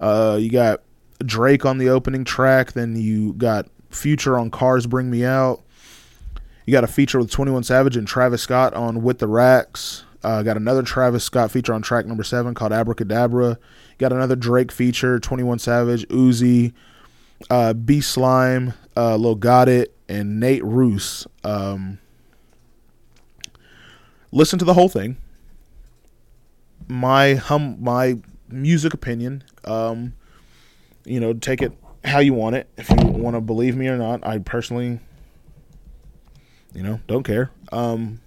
Uh, 0.03 0.37
you 0.39 0.51
got 0.51 0.83
Drake 1.25 1.65
on 1.65 1.79
the 1.79 1.89
opening 1.89 2.25
track, 2.25 2.73
then 2.73 2.97
you 2.97 3.33
got 3.35 3.69
Future 3.91 4.37
on 4.37 4.51
Cars 4.51 4.87
Bring 4.87 5.11
Me 5.11 5.25
Out. 5.25 5.63
You 6.67 6.73
got 6.73 6.85
a 6.85 6.89
feature 6.89 7.19
with 7.19 7.31
21 7.31 7.63
Savage 7.63 7.97
and 7.97 8.07
Travis 8.07 8.43
Scott 8.43 8.75
on 8.75 9.03
With 9.03 9.19
the 9.19 9.29
Racks. 9.29 10.05
Uh, 10.25 10.43
got 10.43 10.57
another 10.57 10.83
Travis 10.83 11.25
Scott 11.25 11.51
feature 11.51 11.73
on 11.73 11.83
track 11.83 12.07
number 12.07 12.25
seven 12.25 12.55
called 12.55 12.73
Abracadabra. 12.73 13.59
Got 13.99 14.13
another 14.13 14.37
Drake 14.37 14.73
feature, 14.73 15.19
21 15.19 15.59
Savage, 15.59 16.07
Uzi, 16.09 16.73
uh, 17.51 17.73
B 17.73 18.01
Slime, 18.01 18.75
uh, 18.97 19.17
Lil 19.17 19.37
Got 19.37 19.69
It, 19.69 19.97
and 20.09 20.39
Nate 20.39 20.65
Ruess. 20.65 21.27
Um, 21.45 21.99
listen 24.31 24.59
to 24.59 24.65
the 24.65 24.75
whole 24.75 24.89
thing. 24.89 25.17
My 26.89 27.35
hum, 27.35 27.79
my 27.81 28.19
music 28.53 28.95
opinion. 28.95 29.45
Um, 29.65 30.15
you 31.05 31.19
know, 31.19 31.33
take 31.33 31.63
it 31.63 31.73
how 32.05 32.19
you 32.19 32.35
want 32.35 32.57
it. 32.57 32.69
If 32.77 32.91
you 32.91 32.97
want 32.97 33.37
to 33.37 33.41
believe 33.41 33.77
me 33.77 33.89
or 33.89 33.97
not, 33.97 34.27
I 34.27 34.39
personally 34.39 35.01
you 36.75 36.83
know, 36.83 37.01
don't 37.07 37.23
care. 37.23 37.51
Um, 37.71 38.21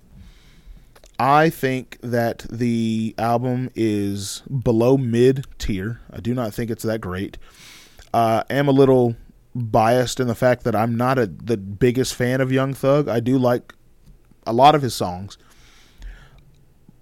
I 1.17 1.49
think 1.49 1.97
that 2.01 2.45
the 2.51 3.15
album 3.17 3.69
is 3.75 4.41
below 4.41 4.97
mid 4.97 5.45
tier. 5.57 6.01
I 6.11 6.19
do 6.19 6.33
not 6.33 6.53
think 6.53 6.69
it's 6.69 6.83
that 6.83 7.01
great. 7.01 7.37
Uh, 8.13 8.43
I 8.49 8.53
am 8.53 8.67
a 8.67 8.71
little 8.71 9.15
biased 9.53 10.19
in 10.19 10.27
the 10.27 10.35
fact 10.35 10.63
that 10.63 10.75
I'm 10.75 10.95
not 10.95 11.17
a, 11.17 11.27
the 11.27 11.57
biggest 11.57 12.13
fan 12.15 12.41
of 12.41 12.51
Young 12.51 12.73
Thug. 12.73 13.07
I 13.07 13.19
do 13.19 13.37
like 13.37 13.73
a 14.45 14.53
lot 14.53 14.75
of 14.75 14.81
his 14.81 14.93
songs, 14.93 15.37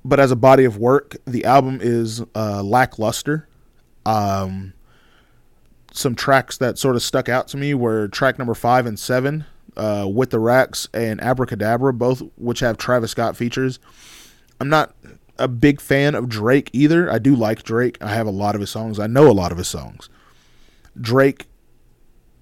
but 0.06 0.20
as 0.20 0.32
a 0.32 0.36
body 0.36 0.66
of 0.66 0.78
work, 0.78 1.16
the 1.26 1.46
album 1.46 1.80
is 1.82 2.24
uh, 2.36 2.62
lackluster. 2.64 3.48
Um, 4.06 4.74
some 5.92 6.16
tracks 6.16 6.58
that 6.58 6.78
sort 6.78 6.96
of 6.96 7.04
stuck 7.04 7.30
out 7.30 7.48
to 7.50 7.58
me 7.58 7.74
were 7.74 8.08
track 8.08 8.38
number 8.38 8.54
five 8.54 8.86
and 8.86 9.00
seven 9.00 9.46
uh, 9.78 10.08
with 10.12 10.32
the 10.32 10.40
Racks 10.40 10.90
and 10.94 11.22
Abracadabra, 11.22 11.94
both 11.94 12.22
which 12.38 12.60
have 12.60 12.78
Travis 12.78 13.12
Scott 13.12 13.38
features. 13.38 13.80
I'm 14.60 14.70
not 14.70 14.96
a 15.38 15.48
big 15.48 15.82
fan 15.82 16.16
of 16.16 16.30
Drake 16.30 16.70
either. 16.74 17.12
I 17.12 17.20
do 17.20 17.36
like 17.36 17.64
Drake. 17.64 17.98
I 18.02 18.14
have 18.14 18.28
a 18.28 18.32
lot 18.32 18.56
of 18.56 18.62
his 18.62 18.70
songs. 18.70 19.00
I 19.00 19.08
know 19.08 19.30
a 19.30 19.34
lot 19.34 19.52
of 19.52 19.58
his 19.58 19.68
songs. 19.68 20.10
Drake, 21.00 21.48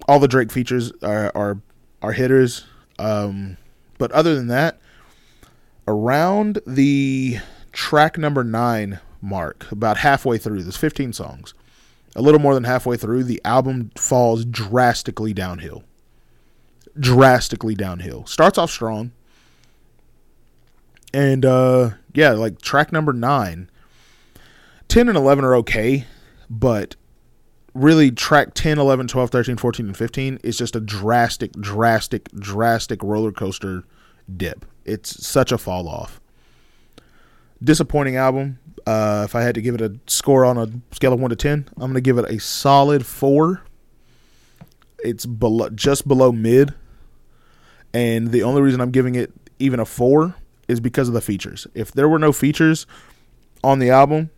all 0.08 0.18
the 0.18 0.28
Drake 0.28 0.50
features 0.52 0.92
are 1.02 1.32
are, 1.34 1.60
are 2.00 2.12
hitters. 2.12 2.64
Um, 2.98 3.56
but 3.98 4.12
other 4.12 4.34
than 4.34 4.48
that, 4.48 4.80
around 5.86 6.60
the 6.66 7.38
track 7.72 8.18
number 8.18 8.44
nine 8.44 9.00
mark, 9.20 9.70
about 9.70 9.98
halfway 9.98 10.38
through, 10.38 10.62
there's 10.62 10.76
15 10.76 11.12
songs. 11.12 11.54
A 12.14 12.22
little 12.22 12.40
more 12.40 12.54
than 12.54 12.64
halfway 12.64 12.96
through, 12.96 13.24
the 13.24 13.40
album 13.44 13.90
falls 13.96 14.44
drastically 14.44 15.32
downhill 15.32 15.84
drastically 16.98 17.74
downhill. 17.74 18.26
Starts 18.26 18.58
off 18.58 18.70
strong. 18.70 19.12
And 21.14 21.44
uh 21.44 21.90
yeah, 22.14 22.32
like 22.32 22.60
track 22.60 22.92
number 22.92 23.12
9 23.12 23.70
10 24.88 25.08
and 25.08 25.16
11 25.16 25.44
are 25.44 25.54
okay, 25.56 26.06
but 26.50 26.96
really 27.74 28.10
track 28.10 28.52
10, 28.54 28.78
11, 28.78 29.08
12, 29.08 29.30
13, 29.30 29.56
14 29.56 29.86
and 29.86 29.96
15 29.96 30.38
is 30.42 30.58
just 30.58 30.76
a 30.76 30.80
drastic 30.80 31.52
drastic 31.52 32.30
drastic 32.32 33.02
roller 33.02 33.32
coaster 33.32 33.84
dip. 34.34 34.64
It's 34.84 35.26
such 35.26 35.52
a 35.52 35.58
fall 35.58 35.88
off. 35.88 36.20
Disappointing 37.62 38.16
album. 38.16 38.58
Uh, 38.86 39.22
if 39.24 39.34
I 39.36 39.42
had 39.42 39.54
to 39.54 39.62
give 39.62 39.74
it 39.76 39.80
a 39.80 39.96
score 40.06 40.44
on 40.44 40.58
a 40.58 40.68
scale 40.94 41.12
of 41.12 41.20
one 41.20 41.30
to 41.30 41.36
ten, 41.36 41.68
I'm 41.76 41.90
gonna 41.90 42.00
give 42.00 42.18
it 42.18 42.28
a 42.28 42.40
solid 42.40 43.06
four. 43.06 43.62
It's 45.04 45.26
below, 45.26 45.68
just 45.70 46.06
below 46.08 46.32
mid, 46.32 46.74
and 47.94 48.32
the 48.32 48.42
only 48.42 48.62
reason 48.62 48.80
I'm 48.80 48.90
giving 48.90 49.14
it 49.14 49.32
even 49.58 49.78
a 49.78 49.84
four 49.84 50.34
is 50.66 50.80
because 50.80 51.08
of 51.08 51.14
the 51.14 51.20
features. 51.20 51.66
If 51.74 51.92
there 51.92 52.08
were 52.08 52.18
no 52.18 52.32
features 52.32 52.86
on 53.62 53.78
the 53.78 53.90
album, 53.90 54.30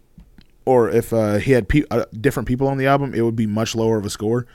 or 0.66 0.90
if 0.90 1.12
uh, 1.12 1.36
he 1.36 1.52
had 1.52 1.68
pe- 1.68 1.84
uh, 1.90 2.04
different 2.20 2.48
people 2.48 2.66
on 2.68 2.76
the 2.76 2.86
album, 2.86 3.14
it 3.14 3.22
would 3.22 3.36
be 3.36 3.46
much 3.46 3.74
lower 3.74 3.98
of 3.98 4.04
a 4.04 4.10
score. 4.10 4.46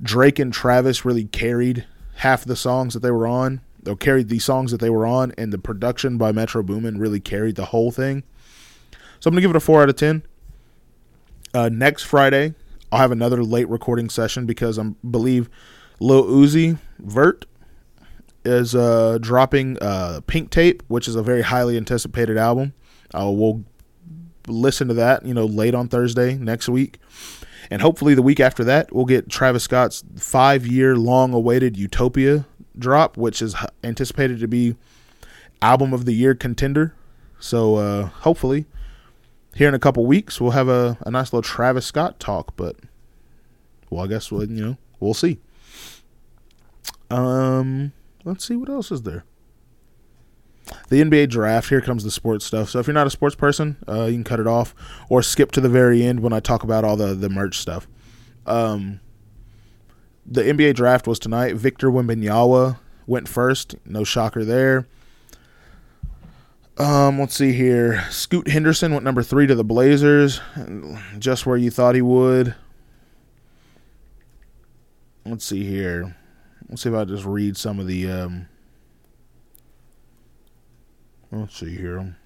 Drake 0.00 0.38
and 0.38 0.52
Travis 0.52 1.04
really 1.04 1.24
carried 1.24 1.86
half 2.16 2.44
the 2.44 2.56
songs 2.56 2.94
that 2.94 3.00
they 3.00 3.10
were 3.10 3.26
on. 3.26 3.60
They 3.82 3.94
carried 3.96 4.28
the 4.28 4.38
songs 4.38 4.70
that 4.70 4.80
they 4.80 4.90
were 4.90 5.06
on, 5.06 5.32
and 5.36 5.52
the 5.52 5.58
production 5.58 6.18
by 6.18 6.32
Metro 6.32 6.62
Boomin 6.62 6.98
really 6.98 7.20
carried 7.20 7.56
the 7.56 7.66
whole 7.66 7.90
thing. 7.90 8.22
So 9.20 9.28
I'm 9.28 9.34
gonna 9.34 9.40
give 9.40 9.50
it 9.50 9.56
a 9.56 9.60
four 9.60 9.82
out 9.82 9.88
of 9.88 9.96
ten. 9.96 10.22
Uh, 11.54 11.68
next 11.68 12.02
Friday, 12.04 12.54
I'll 12.90 13.00
have 13.00 13.10
another 13.10 13.42
late 13.42 13.68
recording 13.68 14.08
session 14.08 14.46
because 14.46 14.78
I 14.78 14.84
believe 15.08 15.48
Lil 16.00 16.24
Uzi 16.24 16.78
Vert 16.98 17.46
is 18.44 18.74
uh, 18.74 19.18
dropping 19.20 19.78
uh, 19.80 20.20
Pink 20.26 20.50
Tape, 20.50 20.82
which 20.88 21.06
is 21.08 21.14
a 21.14 21.22
very 21.22 21.42
highly 21.42 21.76
anticipated 21.76 22.36
album. 22.36 22.74
Uh, 23.14 23.30
we'll 23.30 23.64
listen 24.46 24.88
to 24.88 24.94
that, 24.94 25.24
you 25.24 25.34
know, 25.34 25.44
late 25.44 25.74
on 25.74 25.88
Thursday 25.88 26.34
next 26.34 26.68
week. 26.68 26.98
And 27.70 27.80
hopefully 27.80 28.14
the 28.14 28.22
week 28.22 28.40
after 28.40 28.64
that, 28.64 28.92
we'll 28.92 29.04
get 29.04 29.30
Travis 29.30 29.64
Scott's 29.64 30.04
five 30.16 30.66
year 30.66 30.96
long 30.96 31.32
awaited 31.32 31.76
Utopia 31.76 32.46
drop, 32.78 33.16
which 33.16 33.42
is 33.42 33.54
anticipated 33.82 34.40
to 34.40 34.48
be 34.48 34.76
album 35.60 35.92
of 35.92 36.04
the 36.04 36.12
year 36.12 36.34
contender. 36.34 36.94
So 37.38 37.76
uh, 37.76 38.06
hopefully, 38.06 38.66
here 39.54 39.68
in 39.68 39.74
a 39.74 39.78
couple 39.78 40.04
weeks, 40.06 40.40
we'll 40.40 40.52
have 40.52 40.68
a, 40.68 40.98
a 41.00 41.10
nice 41.10 41.32
little 41.32 41.42
Travis 41.42 41.86
Scott 41.86 42.20
talk. 42.20 42.56
But, 42.56 42.76
well, 43.90 44.04
I 44.04 44.06
guess 44.06 44.30
we'll, 44.30 44.50
you 44.50 44.64
know, 44.64 44.76
we'll 45.00 45.14
see. 45.14 45.38
Um, 47.10 47.92
let's 48.24 48.46
see 48.46 48.56
what 48.56 48.68
else 48.68 48.90
is 48.90 49.02
there. 49.02 49.24
The 50.88 51.02
NBA 51.02 51.28
draft. 51.28 51.68
Here 51.68 51.80
comes 51.80 52.04
the 52.04 52.10
sports 52.10 52.44
stuff. 52.46 52.70
So 52.70 52.78
if 52.78 52.86
you're 52.86 52.94
not 52.94 53.06
a 53.06 53.10
sports 53.10 53.34
person, 53.34 53.76
uh, 53.86 54.04
you 54.04 54.14
can 54.14 54.24
cut 54.24 54.40
it 54.40 54.46
off 54.46 54.74
or 55.08 55.22
skip 55.22 55.52
to 55.52 55.60
the 55.60 55.68
very 55.68 56.02
end 56.02 56.20
when 56.20 56.32
I 56.32 56.40
talk 56.40 56.62
about 56.62 56.84
all 56.84 56.96
the 56.96 57.14
the 57.14 57.28
merch 57.28 57.58
stuff. 57.58 57.86
Um, 58.46 59.00
the 60.24 60.42
NBA 60.42 60.74
draft 60.74 61.06
was 61.06 61.18
tonight. 61.18 61.56
Victor 61.56 61.90
Wembanyama 61.90 62.78
went 63.06 63.28
first. 63.28 63.74
No 63.84 64.04
shocker 64.04 64.44
there. 64.44 64.86
Um, 66.78 67.18
let's 67.18 67.34
see 67.34 67.52
here. 67.52 68.04
Scoot 68.10 68.48
Henderson 68.48 68.92
went 68.92 69.04
number 69.04 69.22
three 69.22 69.46
to 69.46 69.54
the 69.54 69.64
Blazers, 69.64 70.40
just 71.18 71.44
where 71.44 71.56
you 71.56 71.70
thought 71.70 71.94
he 71.94 72.02
would. 72.02 72.54
Let's 75.24 75.44
see 75.44 75.64
here. 75.64 76.16
Let's 76.68 76.82
see 76.82 76.88
if 76.88 76.94
I 76.94 77.04
just 77.04 77.24
read 77.24 77.56
some 77.56 77.78
of 77.78 77.86
the. 77.86 78.10
Um, 78.10 78.48
let's 81.30 81.56
see 81.56 81.76
here. 81.76 82.16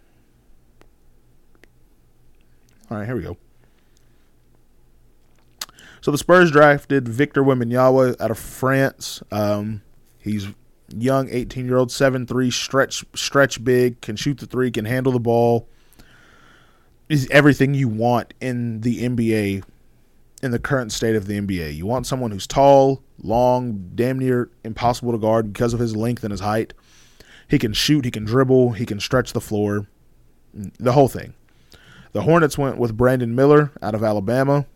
All 2.89 2.99
right, 2.99 3.07
here 3.07 3.17
we 3.17 3.23
go. 3.23 3.37
So 6.07 6.13
the 6.13 6.19
Spurs 6.19 6.53
drafted 6.53 7.09
Victor 7.09 7.43
Wembanyama 7.43 8.21
out 8.21 8.31
of 8.31 8.39
France. 8.39 9.25
Um, 9.33 9.83
he's 10.21 10.47
young, 10.97 11.29
18 11.29 11.67
year 11.67 11.79
old, 11.79 11.89
7'3", 11.89 12.53
stretch 12.53 13.05
stretch 13.17 13.65
big, 13.65 14.01
can 14.03 14.15
shoot 14.15 14.39
the 14.39 14.47
three, 14.47 14.71
can 14.71 14.85
handle 14.85 15.13
the 15.13 15.19
ball. 15.19 15.69
Is 17.09 17.27
everything 17.33 17.75
you 17.75 17.89
want 17.89 18.35
in 18.41 18.83
the 18.83 19.03
NBA, 19.03 19.65
in 20.45 20.51
the 20.53 20.61
current 20.61 20.93
state 20.93 21.17
of 21.17 21.27
the 21.27 21.41
NBA. 21.41 21.75
You 21.75 21.87
want 21.87 22.07
someone 22.07 22.31
who's 22.31 22.47
tall, 22.47 23.03
long, 23.21 23.91
damn 23.97 24.21
near 24.21 24.49
impossible 24.63 25.11
to 25.11 25.19
guard 25.19 25.53
because 25.53 25.75
of 25.75 25.81
his 25.81 25.97
length 25.97 26.23
and 26.23 26.31
his 26.31 26.39
height. 26.39 26.73
He 27.51 27.59
can 27.59 27.73
shoot, 27.73 28.05
he 28.05 28.13
can 28.13 28.25
dribble, 28.25 28.75
he 28.75 28.87
can 28.87 29.01
stretch 29.01 29.33
the 29.33 29.41
floor, 29.41 29.89
the 30.55 30.93
whole 30.93 31.09
thing. 31.09 31.35
The 32.13 32.23
Hornets 32.23 32.57
went 32.57 32.79
with 32.79 32.97
Brandon 32.97 33.35
Miller 33.35 33.73
out 33.83 33.97
of 33.97 34.05
Alabama. 34.05 34.67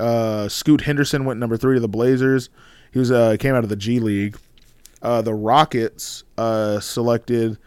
Uh, 0.00 0.48
Scoot 0.48 0.82
Henderson 0.82 1.24
went 1.24 1.38
number 1.38 1.56
three 1.56 1.76
to 1.76 1.80
the 1.80 1.88
Blazers. 1.88 2.48
He 2.92 2.98
was 2.98 3.10
uh, 3.10 3.36
came 3.38 3.54
out 3.54 3.62
of 3.62 3.70
the 3.70 3.76
G 3.76 4.00
League. 4.00 4.36
Uh, 5.02 5.22
the 5.22 5.34
Rockets 5.34 6.24
uh, 6.36 6.80
selected 6.80 7.58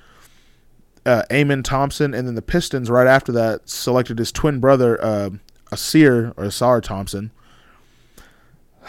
uh, 1.06 1.24
Amen 1.32 1.64
Thompson, 1.64 2.14
and 2.14 2.28
then 2.28 2.36
the 2.36 2.42
Pistons 2.42 2.90
right 2.90 3.08
after 3.08 3.32
that 3.32 3.70
selected 3.70 4.20
his 4.20 4.32
twin 4.32 4.60
brother 4.60 5.04
uh, 5.04 5.30
Asir 5.72 6.34
or 6.38 6.46
Asar 6.46 6.82
Thompson. 6.82 7.32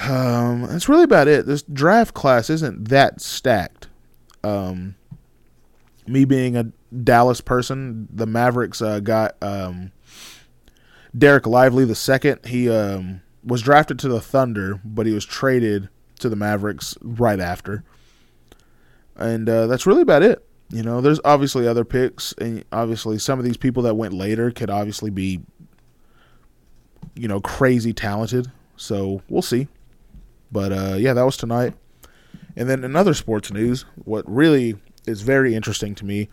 Um, 0.01 0.63
that's 0.63 0.89
really 0.89 1.05
about 1.05 1.29
it. 1.29 1.47
This 1.47 1.63
draft 1.63 2.15
class 2.15 2.51
isn't 2.51 2.89
that 2.89 3.21
stacked. 3.21 3.89
Um, 4.43 4.97
me 6.07 6.25
being 6.25 6.57
a 6.57 6.73
Dallas 6.93 7.41
person, 7.41 8.09
the 8.13 8.27
Mavericks 8.27 8.83
uh, 8.83 9.01
got 9.01 9.37
um, 9.41 9.93
Dereck 11.17 11.47
Lively 11.47 11.85
the 11.85 11.95
second. 11.95 12.45
He 12.45 12.69
um, 12.69 13.23
was 13.45 13.63
drafted 13.63 13.99
to 14.01 14.09
the 14.09 14.21
Thunder, 14.21 14.81
but 14.85 15.07
he 15.07 15.13
was 15.13 15.25
traded 15.25 15.89
to 16.21 16.29
the 16.29 16.37
Mavericks 16.37 16.97
right 17.03 17.41
after. 17.41 17.85
And 19.17 19.49
uh, 19.49 19.67
that's 19.67 19.87
really 19.87 20.03
about 20.03 20.23
it. 20.23 20.45
You 20.71 20.83
know, 20.83 21.01
there's 21.01 21.21
obviously 21.25 21.69
other 21.69 21.85
picks, 21.85 22.33
and 22.35 22.65
obviously 22.73 23.19
some 23.19 23.39
of 23.39 23.45
these 23.45 23.57
people 23.57 23.83
that 23.85 23.95
went 23.95 24.15
later 24.15 24.51
could 24.51 24.71
obviously 24.71 25.11
be, 25.11 25.41
you 27.15 27.29
know, 27.29 27.41
crazy 27.41 27.93
talented. 27.93 28.51
So 28.77 29.23
we'll 29.29 29.43
see. 29.43 29.69
But 30.51 30.73
uh, 30.73 30.97
yeah, 30.99 31.13
that 31.13 31.23
was 31.23 31.37
tonight. 31.37 31.75
And 32.57 32.69
then 32.69 32.83
another 32.83 33.15
sports 33.15 33.53
news. 33.53 33.85
What 34.05 34.29
really 34.29 34.77
is 35.07 35.23
very 35.23 35.55
interesting 35.55 35.95
to 35.97 36.05
me. 36.05 36.29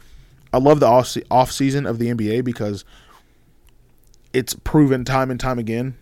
I 0.53 0.57
love 0.57 0.79
the 0.79 1.23
off 1.29 1.51
season 1.51 1.85
of 1.85 1.99
the 1.99 2.07
NBA 2.07 2.43
because 2.43 2.83
it's 4.33 4.53
proven 4.53 5.05
time 5.05 5.29
and 5.29 5.39
time 5.39 5.59
again 5.59 5.97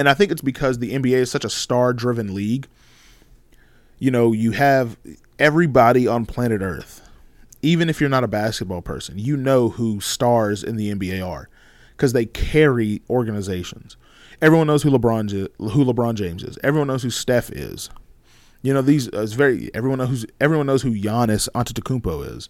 and 0.00 0.08
I 0.08 0.14
think 0.14 0.32
it's 0.32 0.40
because 0.40 0.78
the 0.78 0.94
NBA 0.94 1.16
is 1.16 1.30
such 1.30 1.44
a 1.44 1.50
star 1.50 1.92
driven 1.92 2.34
league. 2.34 2.66
You 3.98 4.10
know, 4.10 4.32
you 4.32 4.52
have 4.52 4.96
everybody 5.38 6.06
on 6.06 6.24
planet 6.24 6.62
Earth, 6.62 7.06
even 7.60 7.90
if 7.90 8.00
you're 8.00 8.08
not 8.08 8.24
a 8.24 8.28
basketball 8.28 8.80
person, 8.80 9.18
you 9.18 9.36
know 9.36 9.68
who 9.68 10.00
stars 10.00 10.64
in 10.64 10.76
the 10.76 10.90
NBA 10.90 11.22
are 11.28 11.50
because 11.90 12.14
they 12.14 12.24
carry 12.24 13.02
organizations. 13.10 13.98
Everyone 14.40 14.68
knows 14.68 14.84
who 14.84 14.90
LeBron 14.90 15.30
who 15.58 15.84
LeBron 15.84 16.14
James 16.14 16.44
is. 16.44 16.58
Everyone 16.64 16.88
knows 16.88 17.02
who 17.02 17.10
Steph 17.10 17.50
is. 17.50 17.90
You 18.62 18.72
know 18.72 18.80
these 18.80 19.08
uh, 19.08 19.20
it's 19.20 19.34
very 19.34 19.70
everyone 19.74 19.98
knows 19.98 20.24
everyone 20.40 20.64
knows 20.64 20.80
who 20.80 20.92
Giannis 20.92 21.46
Antetokounmpo 21.54 22.38
is 22.38 22.48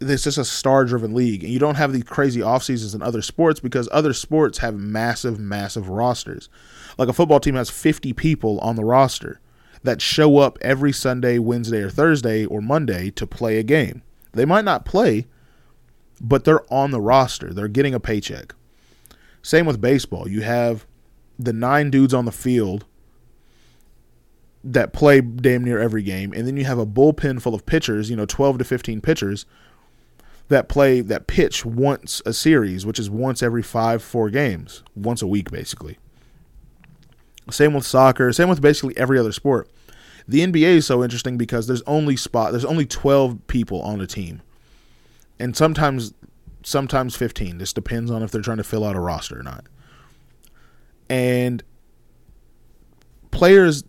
it's 0.00 0.24
just 0.24 0.38
a 0.38 0.44
star 0.44 0.84
driven 0.84 1.14
league 1.14 1.42
and 1.42 1.52
you 1.52 1.58
don't 1.58 1.76
have 1.76 1.92
the 1.92 2.02
crazy 2.02 2.42
off 2.42 2.62
seasons 2.62 2.94
in 2.94 3.02
other 3.02 3.22
sports 3.22 3.60
because 3.60 3.88
other 3.92 4.12
sports 4.12 4.58
have 4.58 4.76
massive 4.76 5.38
massive 5.38 5.88
rosters. 5.88 6.48
Like 6.98 7.08
a 7.08 7.12
football 7.12 7.40
team 7.40 7.54
has 7.54 7.70
50 7.70 8.12
people 8.12 8.58
on 8.60 8.76
the 8.76 8.84
roster 8.84 9.40
that 9.82 10.02
show 10.02 10.38
up 10.38 10.58
every 10.60 10.92
sunday 10.92 11.38
wednesday 11.38 11.80
or 11.80 11.90
thursday 11.90 12.44
or 12.44 12.60
monday 12.60 13.10
to 13.12 13.26
play 13.26 13.58
a 13.58 13.62
game. 13.62 14.02
They 14.32 14.44
might 14.44 14.64
not 14.64 14.84
play 14.84 15.26
but 16.20 16.44
they're 16.44 16.72
on 16.72 16.90
the 16.90 17.00
roster. 17.00 17.52
They're 17.52 17.68
getting 17.68 17.94
a 17.94 18.00
paycheck. 18.00 18.54
Same 19.42 19.66
with 19.66 19.80
baseball. 19.80 20.28
You 20.28 20.42
have 20.42 20.86
the 21.38 21.52
nine 21.52 21.90
dudes 21.90 22.14
on 22.14 22.24
the 22.24 22.32
field 22.32 22.84
that 24.64 24.92
play 24.92 25.20
damn 25.20 25.62
near 25.62 25.78
every 25.78 26.02
game 26.02 26.32
and 26.32 26.46
then 26.46 26.56
you 26.56 26.64
have 26.64 26.78
a 26.78 26.86
bullpen 26.86 27.40
full 27.40 27.54
of 27.54 27.64
pitchers 27.66 28.10
you 28.10 28.16
know 28.16 28.26
12 28.26 28.58
to 28.58 28.64
15 28.64 29.00
pitchers 29.00 29.46
that 30.48 30.68
play 30.68 31.00
that 31.00 31.26
pitch 31.26 31.64
once 31.64 32.22
a 32.24 32.32
series, 32.32 32.86
which 32.86 32.98
is 32.98 33.10
once 33.10 33.42
every 33.42 33.62
five 33.62 34.02
four 34.02 34.30
games, 34.30 34.82
once 34.94 35.22
a 35.22 35.26
week 35.26 35.50
basically. 35.50 35.98
Same 37.50 37.74
with 37.74 37.86
soccer. 37.86 38.32
Same 38.32 38.48
with 38.48 38.60
basically 38.60 38.96
every 38.96 39.18
other 39.18 39.32
sport. 39.32 39.68
The 40.28 40.40
NBA 40.40 40.76
is 40.76 40.86
so 40.86 41.04
interesting 41.04 41.36
because 41.36 41.66
there's 41.66 41.82
only 41.82 42.16
spot 42.16 42.52
there's 42.52 42.64
only 42.64 42.86
12 42.86 43.46
people 43.46 43.80
on 43.82 44.00
a 44.00 44.06
team. 44.06 44.42
And 45.38 45.56
sometimes 45.56 46.14
sometimes 46.64 47.14
15. 47.14 47.58
This 47.58 47.72
depends 47.72 48.10
on 48.10 48.22
if 48.22 48.30
they're 48.30 48.42
trying 48.42 48.56
to 48.56 48.64
fill 48.64 48.84
out 48.84 48.96
a 48.96 49.00
roster 49.00 49.38
or 49.38 49.42
not. 49.42 49.66
And 51.08 51.62
players 53.30 53.84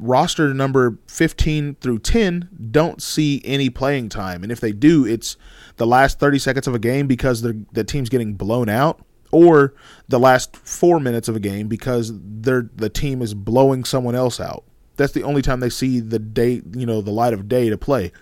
roster 0.00 0.52
number 0.54 0.98
15 1.06 1.76
through 1.76 1.98
10 2.00 2.48
don't 2.70 3.02
see 3.02 3.42
any 3.44 3.70
playing 3.70 4.08
time. 4.08 4.42
And 4.42 4.50
if 4.50 4.60
they 4.60 4.72
do, 4.72 5.06
it's 5.06 5.36
the 5.76 5.86
last 5.86 6.18
30 6.18 6.38
seconds 6.38 6.66
of 6.66 6.74
a 6.74 6.78
game 6.78 7.06
because 7.06 7.42
the 7.42 7.84
team's 7.84 8.08
getting 8.08 8.34
blown 8.34 8.68
out 8.68 9.04
or 9.30 9.74
the 10.08 10.18
last 10.18 10.56
4 10.56 10.98
minutes 10.98 11.28
of 11.28 11.36
a 11.36 11.40
game 11.40 11.68
because 11.68 12.12
they're 12.14 12.68
the 12.74 12.88
team 12.88 13.22
is 13.22 13.34
blowing 13.34 13.84
someone 13.84 14.14
else 14.14 14.40
out. 14.40 14.64
That's 14.96 15.12
the 15.12 15.22
only 15.22 15.42
time 15.42 15.60
they 15.60 15.70
see 15.70 16.00
the 16.00 16.18
day, 16.18 16.62
you 16.74 16.86
know, 16.86 17.00
the 17.00 17.12
light 17.12 17.32
of 17.32 17.48
day 17.48 17.70
to 17.70 17.78
play. 17.78 18.12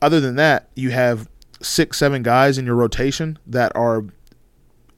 Other 0.00 0.20
than 0.20 0.36
that, 0.36 0.70
you 0.74 0.90
have 0.90 1.28
six, 1.60 1.98
seven 1.98 2.22
guys 2.22 2.58
in 2.58 2.66
your 2.66 2.76
rotation 2.76 3.38
that 3.46 3.74
are 3.74 4.04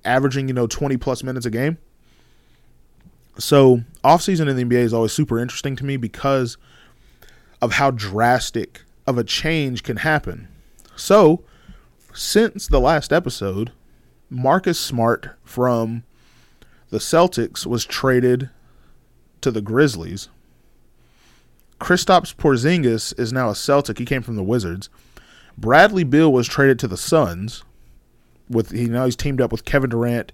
averaging, 0.05 0.49
you 0.49 0.55
know, 0.55 0.67
20 0.67 0.97
plus 0.97 1.23
minutes 1.23 1.47
a 1.47 1.51
game. 1.51 1.79
So, 3.39 3.83
offseason 4.03 4.49
in 4.49 4.57
the 4.57 4.65
NBA 4.65 4.83
is 4.83 4.93
always 4.93 5.13
super 5.13 5.39
interesting 5.39 5.77
to 5.77 5.85
me 5.85 5.97
because 5.97 6.57
of 7.63 7.75
how 7.75 7.93
drastic 7.93 8.83
of 9.07 9.17
a 9.17 9.25
change 9.25 9.83
can 9.85 9.99
happen. 9.99 10.49
So, 10.97 11.45
since 12.13 12.67
the 12.67 12.81
last 12.81 13.13
episode, 13.13 13.71
Marcus 14.29 14.79
Smart 14.79 15.31
from 15.45 16.03
the 16.91 16.99
Celtics 16.99 17.65
was 17.65 17.85
traded 17.85 18.51
to 19.41 19.51
the 19.51 19.61
Grizzlies. 19.61 20.29
Kristaps 21.81 22.35
Porzingis 22.35 23.19
is 23.19 23.33
now 23.33 23.51
a 23.51 23.55
Celtic. 23.55 23.99
He 23.99 24.05
came 24.05 24.23
from 24.23 24.37
the 24.37 24.43
Wizards. 24.43 24.89
Bradley 25.57 26.05
Beal 26.05 26.33
was 26.33 26.49
traded 26.49 26.79
to 26.81 26.89
the 26.89 26.97
Suns. 26.97 27.63
With 28.49 28.71
he 28.73 28.87
now 28.87 29.05
he's 29.05 29.17
teamed 29.17 29.41
up 29.41 29.53
with 29.53 29.65
Kevin 29.65 29.91
Durant 29.91 30.33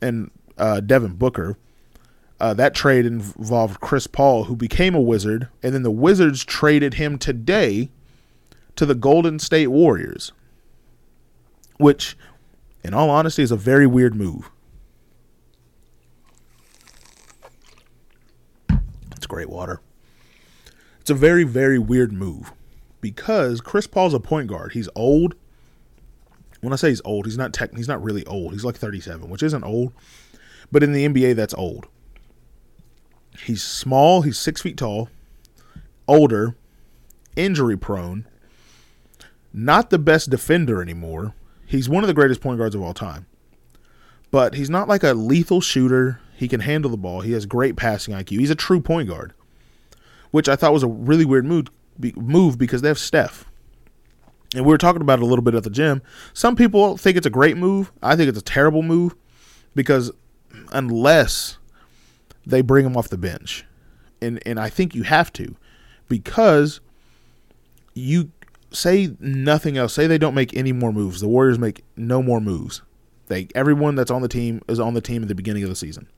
and 0.00 0.30
uh, 0.58 0.80
Devin 0.80 1.14
Booker. 1.14 1.56
Uh, 2.42 2.52
that 2.52 2.74
trade 2.74 3.06
involved 3.06 3.78
Chris 3.78 4.08
Paul, 4.08 4.42
who 4.42 4.56
became 4.56 4.96
a 4.96 5.00
Wizard, 5.00 5.46
and 5.62 5.72
then 5.72 5.84
the 5.84 5.92
Wizards 5.92 6.44
traded 6.44 6.94
him 6.94 7.16
today 7.16 7.88
to 8.74 8.84
the 8.84 8.96
Golden 8.96 9.38
State 9.38 9.68
Warriors, 9.68 10.32
which, 11.76 12.16
in 12.82 12.94
all 12.94 13.10
honesty, 13.10 13.44
is 13.44 13.52
a 13.52 13.56
very 13.56 13.86
weird 13.86 14.16
move. 14.16 14.50
It's 19.14 19.26
great 19.28 19.48
water. 19.48 19.80
It's 21.00 21.10
a 21.10 21.14
very, 21.14 21.44
very 21.44 21.78
weird 21.78 22.12
move 22.12 22.52
because 23.00 23.60
Chris 23.60 23.86
Paul's 23.86 24.14
a 24.14 24.20
point 24.20 24.48
guard. 24.48 24.72
He's 24.72 24.88
old. 24.96 25.36
When 26.60 26.72
I 26.72 26.76
say 26.76 26.88
he's 26.88 27.02
old, 27.04 27.26
he's 27.26 27.38
not 27.38 27.52
tech. 27.52 27.72
He's 27.76 27.86
not 27.86 28.02
really 28.02 28.26
old. 28.26 28.52
He's 28.52 28.64
like 28.64 28.74
37, 28.74 29.30
which 29.30 29.44
isn't 29.44 29.62
old, 29.62 29.92
but 30.72 30.82
in 30.82 30.92
the 30.92 31.06
NBA, 31.06 31.36
that's 31.36 31.54
old. 31.54 31.86
He's 33.38 33.62
small. 33.62 34.22
He's 34.22 34.38
six 34.38 34.62
feet 34.62 34.76
tall, 34.76 35.08
older, 36.06 36.56
injury 37.36 37.76
prone, 37.76 38.26
not 39.52 39.90
the 39.90 39.98
best 39.98 40.30
defender 40.30 40.82
anymore. 40.82 41.34
He's 41.66 41.88
one 41.88 42.04
of 42.04 42.08
the 42.08 42.14
greatest 42.14 42.40
point 42.40 42.58
guards 42.58 42.74
of 42.74 42.82
all 42.82 42.94
time, 42.94 43.26
but 44.30 44.54
he's 44.54 44.70
not 44.70 44.88
like 44.88 45.02
a 45.02 45.14
lethal 45.14 45.60
shooter. 45.60 46.20
He 46.36 46.48
can 46.48 46.60
handle 46.60 46.90
the 46.90 46.96
ball. 46.96 47.20
He 47.20 47.32
has 47.32 47.46
great 47.46 47.76
passing 47.76 48.14
IQ. 48.14 48.40
He's 48.40 48.50
a 48.50 48.54
true 48.54 48.80
point 48.80 49.08
guard, 49.08 49.32
which 50.30 50.48
I 50.48 50.56
thought 50.56 50.72
was 50.72 50.82
a 50.82 50.88
really 50.88 51.24
weird 51.24 51.46
move 51.46 52.58
because 52.58 52.82
they 52.82 52.88
have 52.88 52.98
Steph. 52.98 53.46
And 54.54 54.66
we 54.66 54.70
were 54.70 54.78
talking 54.78 55.00
about 55.00 55.18
it 55.18 55.22
a 55.22 55.26
little 55.26 55.44
bit 55.44 55.54
at 55.54 55.62
the 55.62 55.70
gym. 55.70 56.02
Some 56.34 56.56
people 56.56 56.98
think 56.98 57.16
it's 57.16 57.26
a 57.26 57.30
great 57.30 57.56
move. 57.56 57.90
I 58.02 58.16
think 58.16 58.28
it's 58.28 58.38
a 58.38 58.42
terrible 58.42 58.82
move 58.82 59.14
because 59.74 60.10
unless 60.72 61.56
they 62.46 62.60
bring 62.60 62.84
him 62.84 62.96
off 62.96 63.08
the 63.08 63.18
bench, 63.18 63.64
and 64.20 64.40
and 64.46 64.58
I 64.58 64.68
think 64.68 64.94
you 64.94 65.02
have 65.02 65.32
to 65.34 65.56
because 66.08 66.80
you 67.94 68.30
say 68.70 69.14
nothing 69.20 69.76
else. 69.76 69.92
Say 69.92 70.06
they 70.06 70.18
don't 70.18 70.34
make 70.34 70.56
any 70.56 70.72
more 70.72 70.92
moves. 70.92 71.20
The 71.20 71.28
Warriors 71.28 71.58
make 71.58 71.84
no 71.96 72.22
more 72.22 72.40
moves. 72.40 72.82
They 73.28 73.48
everyone 73.54 73.94
that's 73.94 74.10
on 74.10 74.22
the 74.22 74.28
team 74.28 74.62
is 74.68 74.80
on 74.80 74.94
the 74.94 75.00
team 75.00 75.22
at 75.22 75.28
the 75.28 75.34
beginning 75.34 75.62
of 75.62 75.68
the 75.68 75.76
season. 75.76 76.08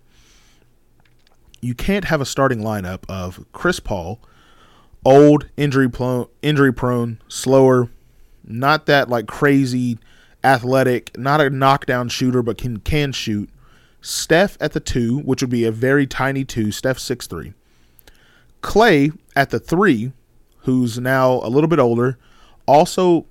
You 1.61 1.75
can't 1.75 2.05
have 2.07 2.21
a 2.21 2.27
starting 2.27 2.61
lineup 2.61 3.05
of 3.09 3.45
Chris 3.53 3.81
Paul, 3.81 4.21
old, 5.05 5.49
injury 5.57 5.89
prone, 5.89 6.27
injury 6.43 6.73
prone, 6.73 7.21
slower, 7.29 7.89
not 8.45 8.87
that 8.87 9.09
like 9.09 9.27
crazy 9.27 9.99
athletic, 10.43 11.17
not 11.17 11.41
a 11.41 11.51
knockdown 11.51 12.09
shooter, 12.09 12.43
but 12.43 12.59
can 12.59 12.79
can 12.79 13.13
shoot. 13.13 13.49
Steph 14.05 14.59
at 14.61 14.73
the 14.73 14.81
two, 14.81 15.21
which 15.21 15.41
would 15.41 15.51
be 15.51 15.65
a 15.65 15.73
very 15.73 16.07
tiny 16.07 16.45
two. 16.45 16.71
Steph 16.71 16.99
six 16.99 17.27
three. 17.27 17.55
Klay 18.63 19.17
at 19.35 19.49
the 19.49 19.59
three, 19.59 20.13
who's 20.59 20.99
now 20.99 21.41
a 21.43 21.49
little 21.49 21.69
bit 21.69 21.79
older, 21.79 22.19
also 22.67 23.25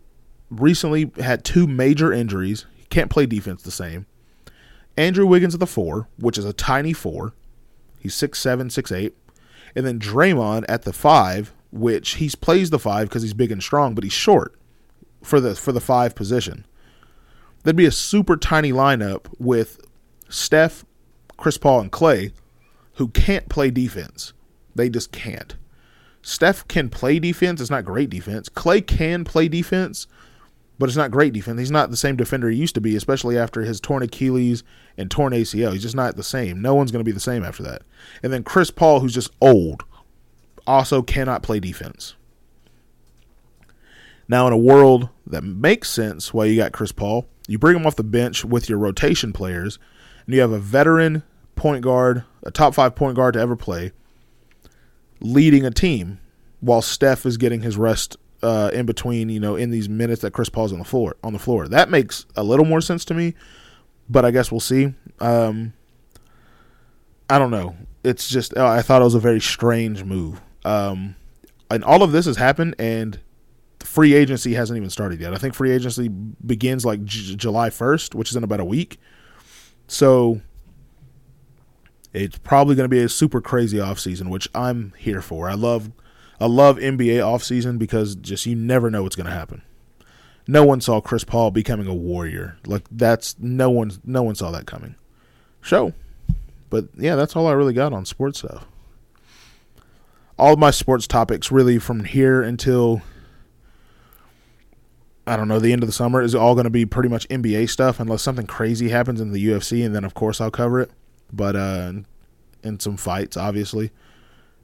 recently 0.50 1.12
had 1.20 1.46
two 1.46 1.68
major 1.68 2.12
injuries. 2.12 2.66
He 2.76 2.86
can't 2.86 3.12
play 3.12 3.28
defense 3.28 3.62
the 3.62 3.70
same. 3.70 4.08
Andrew 4.98 5.28
Wiggins 5.28 5.54
at 5.54 5.60
the 5.60 5.68
four, 5.68 6.08
which 6.18 6.40
is 6.40 6.46
a 6.46 6.54
tiny 6.54 6.92
four. 6.92 7.34
He's 8.00 8.16
six 8.16 8.40
seven, 8.40 8.72
six 8.72 8.92
eight. 8.92 9.16
And 9.76 9.86
then 9.86 10.00
Draymond 10.00 10.66
at 10.68 10.84
the 10.84 10.94
five, 10.94 11.54
which 11.72 12.16
he 12.16 12.30
plays 12.30 12.72
the 12.72 12.80
five 12.80 13.10
because 13.10 13.22
he's 13.22 13.36
big 13.36 13.52
and 13.52 13.62
strong, 13.62 13.94
but 13.94 14.04
he's 14.04 14.14
short 14.14 14.56
for 15.22 15.40
the 15.40 15.56
for 15.56 15.72
the 15.72 15.80
five 15.80 16.16
position. 16.16 16.66
There'd 17.62 17.76
be 17.76 17.86
a 17.86 17.92
super 17.92 18.38
tiny 18.38 18.72
lineup 18.72 19.28
with 19.38 19.80
Steph, 20.34 20.84
Chris 21.38 21.60
Paul, 21.60 21.82
and 21.82 21.92
Klay, 21.92 22.32
who 22.96 23.10
can't 23.10 23.50
play 23.50 23.70
defense. 23.70 24.34
They 24.74 24.90
just 24.90 25.12
can't. 25.12 25.56
Steph 26.24 26.68
can 26.68 26.90
play 26.90 27.20
defense. 27.20 27.62
It's 27.62 27.70
not 27.70 27.86
great 27.86 28.10
defense. 28.10 28.50
Klay 28.50 28.86
can 28.86 29.24
play 29.26 29.48
defense, 29.48 30.08
but 30.80 30.90
it's 30.90 30.98
not 30.98 31.12
great 31.12 31.34
defense. 31.34 31.60
He's 31.60 31.70
not 31.70 31.92
the 31.92 31.98
same 31.98 32.16
defender 32.16 32.50
he 32.50 32.58
used 32.58 32.74
to 32.74 32.82
be, 32.82 32.96
especially 32.96 33.38
after 33.38 33.62
his 33.62 33.80
torn 33.80 34.02
Achilles 34.02 34.64
and 34.98 35.12
torn 35.12 35.34
ACL. 35.34 35.74
He's 35.74 35.84
just 35.84 35.96
not 35.96 36.16
the 36.16 36.24
same. 36.24 36.64
No 36.64 36.74
one's 36.74 36.92
going 36.92 37.06
to 37.06 37.10
be 37.10 37.12
the 37.12 37.20
same 37.20 37.44
after 37.44 37.62
that. 37.64 37.84
And 38.24 38.34
then 38.34 38.44
Chris 38.44 38.72
Paul, 38.72 39.02
who's 39.02 39.14
just 39.14 39.32
old, 39.40 39.84
also 40.66 41.04
cannot 41.04 41.44
play 41.44 41.60
defense. 41.60 42.16
Now, 44.28 44.48
in 44.48 44.54
a 44.54 44.58
world 44.58 45.10
that 45.28 45.44
makes 45.44 45.90
sense, 45.92 46.34
why 46.34 46.46
you 46.46 46.56
got 46.56 46.72
Chris 46.72 46.92
Paul, 46.92 47.28
you 47.48 47.60
bring 47.60 47.76
him 47.76 47.86
off 47.86 47.98
the 47.98 48.04
bench 48.04 48.44
with 48.44 48.68
your 48.68 48.80
rotation 48.80 49.34
players, 49.34 49.78
and 50.26 50.36
you 50.36 50.42
have 50.42 50.52
a 50.52 50.60
veteran 50.60 51.24
point 51.56 51.84
guard, 51.84 52.24
a 52.44 52.52
top 52.52 52.74
five 52.74 52.96
point 52.96 53.16
guard 53.16 53.34
to 53.34 53.40
ever 53.40 53.56
play, 53.56 53.92
leading 55.20 55.66
a 55.66 55.72
team 55.72 56.20
while 56.60 56.82
Steph 56.82 57.26
is 57.26 57.38
getting 57.38 57.62
his 57.62 57.78
rest 57.78 58.18
uh, 58.42 58.70
in 58.74 58.86
between, 58.86 59.30
you 59.30 59.40
know, 59.40 59.56
in 59.56 59.70
these 59.70 59.88
minutes 59.90 60.22
that 60.22 60.32
Chris 60.32 60.50
Paul's 60.50 60.74
on 60.74 60.80
the 60.80 60.86
floor. 60.86 61.16
On 61.24 61.34
the 61.34 61.40
floor, 61.40 61.68
that 61.68 61.90
makes 61.90 62.26
a 62.36 62.44
little 62.44 62.66
more 62.66 62.82
sense 62.82 63.06
to 63.06 63.14
me, 63.14 63.34
but 64.10 64.26
I 64.26 64.32
guess 64.32 64.52
we'll 64.52 64.60
see. 64.60 64.94
Um, 65.20 65.74
I 67.30 67.40
don't 67.40 67.52
know. 67.52 67.76
It's 68.04 68.28
just 68.28 68.58
I 68.58 68.82
thought 68.82 69.02
it 69.02 69.06
was 69.06 69.16
a 69.16 69.20
very 69.20 69.40
strange 69.40 70.04
move. 70.04 70.42
Um, 70.66 71.16
and 71.72 71.84
all 71.84 72.04
of 72.04 72.12
this 72.12 72.26
has 72.26 72.38
happened, 72.38 72.76
and 72.78 73.20
free 73.80 74.14
agency 74.14 74.54
hasn't 74.54 74.78
even 74.78 74.90
started 74.90 75.20
yet. 75.20 75.34
I 75.34 75.38
think 75.38 75.54
free 75.54 75.72
agency 75.72 76.10
begins 76.10 76.86
like 76.86 77.04
J- 77.04 77.36
July 77.36 77.70
1st, 77.70 78.16
which 78.16 78.30
is 78.30 78.36
in 78.36 78.44
about 78.44 78.60
a 78.60 78.66
week. 78.66 79.00
So 79.88 80.42
it's 82.12 82.38
probably 82.40 82.76
going 82.76 82.86
to 82.86 82.96
be 82.96 83.02
a 83.02 83.10
super 83.10 83.42
crazy 83.42 83.78
offseason, 83.78 84.30
which 84.30 84.48
I'm 84.54 84.94
here 84.98 85.22
for. 85.22 85.50
I 85.50 85.54
love 85.54 85.92
I 86.40 86.46
love 86.46 86.78
NBA 86.78 87.18
offseason 87.18 87.78
because 87.78 88.16
just 88.16 88.46
you 88.46 88.56
never 88.56 88.90
know 88.90 89.04
what's 89.04 89.16
going 89.16 89.28
to 89.28 89.34
happen. 89.34 89.62
No 90.48 90.64
one 90.66 90.82
saw 90.82 91.00
Chris 91.00 91.24
Paul 91.24 91.52
becoming 91.52 91.88
a 91.88 91.94
warrior. 91.94 92.58
Like 92.66 92.84
that's 92.92 93.36
no 93.40 93.70
one 93.70 93.92
no 94.04 94.24
one 94.24 94.36
saw 94.36 94.52
that 94.52 94.66
coming. 94.66 94.96
Show. 95.62 95.94
But 96.70 96.88
yeah, 96.98 97.16
that's 97.16 97.36
all 97.36 97.48
I 97.48 97.54
really 97.54 97.74
got 97.74 97.94
on 97.94 98.06
sports 98.06 98.40
stuff 98.40 98.66
all 100.38 100.56
my 100.56 100.72
sports 100.72 101.08
topics 101.08 101.52
really 101.52 101.80
from 101.80 102.04
here 102.04 102.42
until 102.42 103.02
I 105.26 105.38
don't 105.38 105.48
know 105.48 105.60
the 105.60 105.72
end 105.72 105.84
of 105.84 105.88
the 105.88 105.94
summer 105.94 106.22
is 106.22 106.36
all 106.36 106.54
going 106.54 106.66
to 106.66 106.70
be 106.70 106.86
pretty 106.86 107.10
much 107.10 107.28
NBA 107.30 107.70
stuff 107.70 108.00
unless 108.00 108.22
something 108.22 108.46
crazy 108.46 108.90
happens 108.90 109.22
in 109.22 109.32
the 109.32 109.46
UFC 109.46 109.86
and 109.86 109.96
then 109.96 110.04
of 110.04 110.14
course 110.14 110.42
I'll 110.42 110.52
cover 110.52 110.82
it. 110.82 110.92
But 111.32 111.56
uh 111.56 111.94
and 112.64 112.82
some 112.82 112.98
fights 112.98 113.38
obviously. 113.38 113.92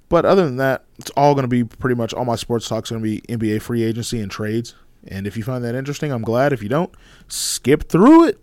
But 0.10 0.26
other 0.26 0.44
than 0.44 0.58
that, 0.58 0.86
it's 0.98 1.12
all 1.12 1.36
going 1.36 1.44
to 1.44 1.48
be 1.48 1.64
pretty 1.64 1.96
much 1.96 2.16
all 2.16 2.26
my 2.26 2.36
sports 2.36 2.68
talks 2.68 2.90
going 2.90 3.02
to 3.02 3.08
be 3.08 3.22
NBA 3.34 3.62
free 3.62 3.84
agency 3.84 4.20
and 4.20 4.32
trades. 4.32 4.74
And 5.08 5.28
if 5.28 5.38
you 5.38 5.44
find 5.44 5.64
that 5.64 5.76
interesting, 5.76 6.12
I'm 6.12 6.24
glad. 6.24 6.52
If 6.52 6.64
you 6.64 6.70
don't, 6.70 6.92
skip 7.28 7.88
through 7.88 8.26
it. 8.26 8.40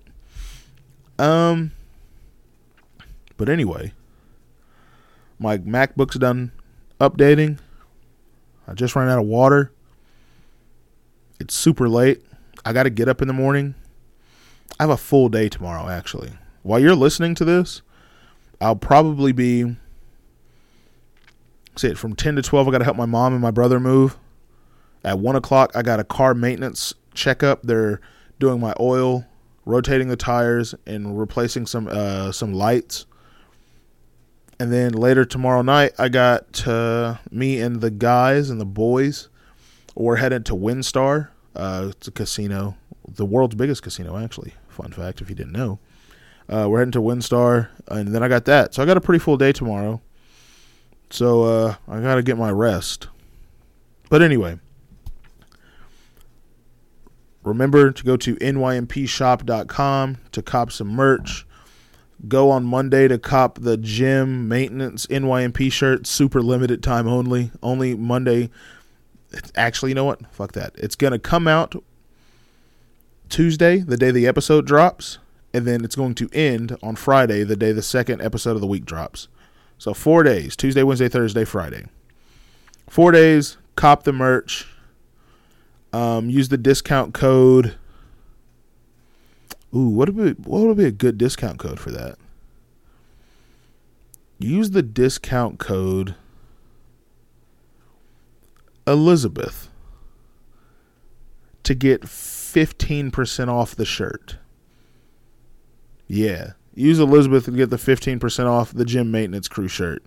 Um 1.19 1.73
but 3.37 3.49
anyway, 3.49 3.93
my 5.39 5.59
MacBook's 5.59 6.17
done 6.17 6.53
updating. 7.01 7.59
I 8.67 8.75
just 8.75 8.97
ran 8.97 9.09
out 9.09 9.19
of 9.19 9.27
water. 9.27 9.73
It's 11.39 11.55
super 11.55 11.89
late. 11.89 12.23
I 12.65 12.73
got 12.73 12.85
to 12.85 12.91
get 12.91 13.09
up 13.09 13.23
in 13.23 13.29
the 13.29 13.35
morning. 13.35 13.75
I 14.79 14.85
have 14.85 14.91
a 14.91 14.97
full 14.97 15.29
day 15.29 15.49
tomorrow, 15.49 15.89
actually. 15.89 16.33
While 16.63 16.81
you're 16.81 16.95
listening 16.95 17.35
to 17.37 17.45
this, 17.45 17.83
I'll 18.61 18.77
probably 18.77 19.33
be, 19.33 19.77
say 21.77 21.89
it 21.89 21.99
from 21.99 22.17
10 22.17 22.37
to 22.37 22.43
12. 22.43 22.69
I 22.69 22.71
got 22.71 22.79
to 22.79 22.85
help 22.85 22.97
my 22.97 23.07
mom 23.07 23.33
and 23.33 23.43
my 23.43 23.51
brother 23.51 23.79
move. 23.79 24.19
At 25.05 25.19
1 25.19 25.37
o'clock, 25.37 25.73
I 25.75 25.83
got 25.83 26.01
a 26.01 26.05
car 26.05 26.35
maintenance 26.35 26.95
checkup. 27.15 27.63
They're 27.63 28.01
doing 28.41 28.61
my 28.61 28.75
oil, 28.81 29.25
rotating 29.65 30.09
the 30.09 30.17
tires, 30.17 30.75
and 30.87 31.19
replacing 31.19 31.67
some 31.67 31.89
uh, 31.89 32.33
some 32.33 32.53
lights 32.53 33.07
and 34.59 34.73
then 34.73 34.93
later 34.93 35.25
tomorrow 35.25 35.63
night, 35.63 35.93
I 35.99 36.09
got 36.09 36.67
uh, 36.67 37.17
me 37.31 37.61
and 37.61 37.81
the 37.81 37.91
guys 37.91 38.49
and 38.49 38.61
the 38.61 38.67
boys. 38.67 39.29
We're 39.97 40.17
headed 40.17 40.47
to 40.47 40.55
WinStar. 40.55 41.31
Uh, 41.55 41.89
it's 41.91 42.07
a 42.07 42.13
casino 42.13 42.77
the 43.09 43.25
world's 43.25 43.55
biggest 43.55 43.83
casino, 43.83 44.17
actually. 44.17 44.55
Fun 44.69 44.93
fact 44.93 45.21
if 45.21 45.29
you 45.29 45.35
didn't 45.35 45.53
know. 45.53 45.79
Uh, 46.49 46.67
we're 46.69 46.79
heading 46.79 46.93
to 46.93 47.01
WinStar, 47.01 47.69
and 47.89 48.15
then 48.15 48.23
I 48.23 48.29
got 48.29 48.45
that. 48.45 48.75
So 48.75 48.83
I 48.83 48.87
got 48.87 48.97
a 48.97 49.01
pretty 49.01 49.19
full 49.19 49.37
day 49.37 49.53
tomorrow. 49.53 50.01
So 51.11 51.45
uh, 51.45 51.75
I 51.89 52.01
got 52.01 52.17
to 52.17 52.23
get 52.23 52.37
my 52.37 52.51
rest. 52.51 53.09
But 54.09 54.23
anyway, 54.23 54.59
remember 57.43 57.91
to 57.91 58.05
go 58.05 58.17
to 58.17 58.37
nynpshop.com 58.37 60.19
to 60.33 60.43
cop 60.43 60.73
some 60.73 60.89
merch. 60.89 61.47
Go 62.29 62.51
on 62.51 62.65
Monday 62.65 63.09
to 63.09 63.19
cop 63.19 63.59
the 63.61 63.77
gym 63.77 64.49
maintenance 64.49 65.07
NYNP 65.07 65.71
shirt, 65.71 66.07
super 66.07 66.41
limited 66.41 66.83
time 66.83 67.07
only. 67.07 67.51
Only 67.63 67.95
Monday. 67.95 68.51
Actually, 69.55 69.91
you 69.91 69.95
know 69.95 70.05
what? 70.05 70.33
Fuck 70.33 70.53
that. 70.53 70.73
It's 70.77 70.97
going 70.97 71.13
to 71.13 71.19
come 71.19 71.49
out 71.49 71.83
Tuesday, 73.29 73.79
the 73.79 73.97
day 73.97 74.11
the 74.11 74.27
episode 74.27 74.67
drops, 74.67 75.19
and 75.53 75.67
then 75.67 75.85
it's 75.85 75.97
going 75.97 76.15
to 76.17 76.29
end 76.33 76.77
on 76.83 76.97
Friday, 76.97 77.43
the 77.43 77.57
day 77.57 77.73
the 77.73 77.83
second 77.83 78.23
episode 78.23 78.53
of 78.53 78.61
the 78.61 78.67
week 78.67 78.85
drops. 78.85 79.29
So 79.79 79.95
four 79.95 80.23
days 80.23 80.57
Tuesday, 80.57 80.83
Wednesday, 80.83 81.09
Thursday, 81.09 81.45
Friday. 81.45 81.87
Four 82.89 83.13
days, 83.13 83.57
cop 83.75 84.05
the 84.05 84.13
merch. 84.13 84.67
Um, 85.93 86.31
use 86.31 86.49
the 86.49 86.59
discount 86.59 87.15
code 87.15 87.77
Ooh, 89.77 89.89
what 89.89 90.09
would 90.11 90.37
be 90.37 90.49
what 90.49 90.63
would 90.63 90.77
be 90.79 90.87
a 90.87 90.91
good 90.91 91.19
discount 91.19 91.59
code 91.59 91.79
for 91.79 91.91
that? 91.91 92.17
Use 94.39 94.71
the 94.71 94.83
discount 94.83 95.59
code 95.59 96.15
Elizabeth 98.87 99.69
to 101.63 101.75
get 101.75 102.03
15% 102.03 103.49
off 103.49 103.75
the 103.75 103.85
shirt. 103.85 104.37
Yeah. 106.07 106.53
Use 106.75 107.01
Elizabeth 107.01 107.47
to 107.47 107.51
get 107.51 107.71
the 107.71 107.77
15% 107.77 108.47
off 108.47 108.73
the 108.73 108.85
gym 108.85 109.11
maintenance 109.11 109.49
crew 109.49 109.69
shirt. 109.69 110.05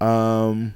Um 0.00 0.74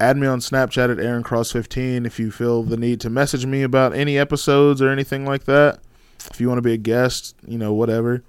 add 0.00 0.16
me 0.16 0.26
on 0.26 0.40
Snapchat 0.40 0.90
at 0.90 0.98
Aaron 0.98 1.22
Cross 1.22 1.52
15 1.52 2.06
if 2.06 2.18
you 2.18 2.30
feel 2.30 2.62
the 2.62 2.76
need 2.76 3.00
to 3.00 3.10
message 3.10 3.46
me 3.46 3.62
about 3.62 3.94
any 3.94 4.18
episodes 4.18 4.82
or 4.82 4.90
anything 4.90 5.24
like 5.24 5.44
that. 5.44 5.80
If 6.30 6.40
you 6.40 6.48
want 6.48 6.58
to 6.58 6.62
be 6.62 6.72
a 6.72 6.78
guest, 6.78 7.36
you 7.46 7.58
know, 7.58 7.72
whatever. 7.72 8.22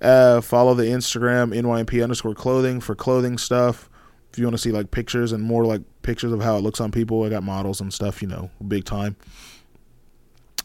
Uh, 0.00 0.40
follow 0.40 0.74
the 0.74 0.84
Instagram 0.84 1.54
NYNP 1.54 2.02
underscore 2.02 2.34
clothing 2.34 2.80
for 2.80 2.94
clothing 2.94 3.38
stuff. 3.38 3.88
If 4.36 4.40
you 4.40 4.44
want 4.44 4.54
to 4.54 4.62
see 4.62 4.70
like 4.70 4.90
pictures 4.90 5.32
and 5.32 5.42
more 5.42 5.64
like 5.64 5.80
pictures 6.02 6.30
of 6.30 6.42
how 6.42 6.58
it 6.58 6.60
looks 6.60 6.78
on 6.78 6.90
people, 6.90 7.22
I 7.22 7.30
got 7.30 7.42
models 7.42 7.80
and 7.80 7.90
stuff, 7.90 8.20
you 8.20 8.28
know, 8.28 8.50
big 8.68 8.84
time. 8.84 9.16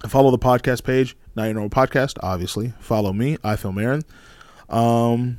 Follow 0.09 0.29
the 0.29 0.37
podcast 0.37 0.83
page, 0.83 1.15
Not 1.37 1.45
Your 1.45 1.53
Normal 1.53 1.69
Podcast, 1.69 2.17
obviously. 2.21 2.73
Follow 2.81 3.13
me, 3.13 3.37
I 3.45 3.55
Film 3.55 3.77
Aaron. 3.77 4.03
Um, 4.67 5.37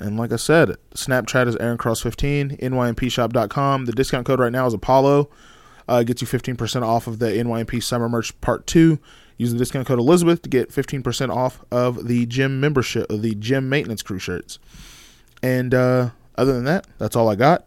and 0.00 0.18
like 0.18 0.32
I 0.32 0.36
said, 0.36 0.76
Snapchat 0.96 1.46
is 1.46 1.54
Aaron 1.54 1.78
Cross 1.78 2.00
15, 2.00 2.56
nynpshop.com. 2.56 3.84
The 3.84 3.92
discount 3.92 4.26
code 4.26 4.40
right 4.40 4.50
now 4.50 4.66
is 4.66 4.74
Apollo. 4.74 5.30
Uh, 5.86 6.02
gets 6.02 6.20
you 6.20 6.26
15% 6.26 6.82
off 6.82 7.06
of 7.06 7.20
the 7.20 7.26
NYNP 7.26 7.80
Summer 7.80 8.08
Merch 8.08 8.40
Part 8.40 8.66
2. 8.66 8.98
Use 9.36 9.52
the 9.52 9.58
discount 9.58 9.86
code 9.86 10.00
Elizabeth 10.00 10.42
to 10.42 10.48
get 10.48 10.70
15% 10.70 11.30
off 11.32 11.64
of 11.70 12.08
the 12.08 12.26
gym 12.26 12.58
membership, 12.58 13.08
of 13.08 13.22
the 13.22 13.36
gym 13.36 13.68
maintenance 13.68 14.02
crew 14.02 14.18
shirts. 14.18 14.58
And 15.44 15.72
uh, 15.72 16.10
other 16.36 16.52
than 16.52 16.64
that, 16.64 16.86
that's 16.98 17.16
all 17.16 17.28
I 17.28 17.34
got. 17.34 17.66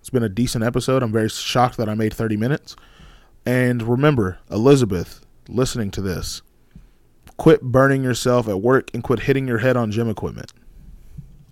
It's 0.00 0.10
been 0.10 0.22
a 0.22 0.28
decent 0.28 0.64
episode. 0.64 1.02
I'm 1.02 1.12
very 1.12 1.28
shocked 1.28 1.76
that 1.78 1.88
I 1.88 1.94
made 1.94 2.12
30 2.12 2.36
minutes. 2.36 2.76
And 3.46 3.82
remember, 3.82 4.38
Elizabeth, 4.50 5.24
listening 5.48 5.90
to 5.92 6.02
this, 6.02 6.42
quit 7.36 7.62
burning 7.62 8.04
yourself 8.04 8.48
at 8.48 8.60
work 8.60 8.90
and 8.94 9.02
quit 9.02 9.20
hitting 9.20 9.46
your 9.48 9.58
head 9.58 9.76
on 9.76 9.90
gym 9.90 10.08
equipment. 10.08 10.52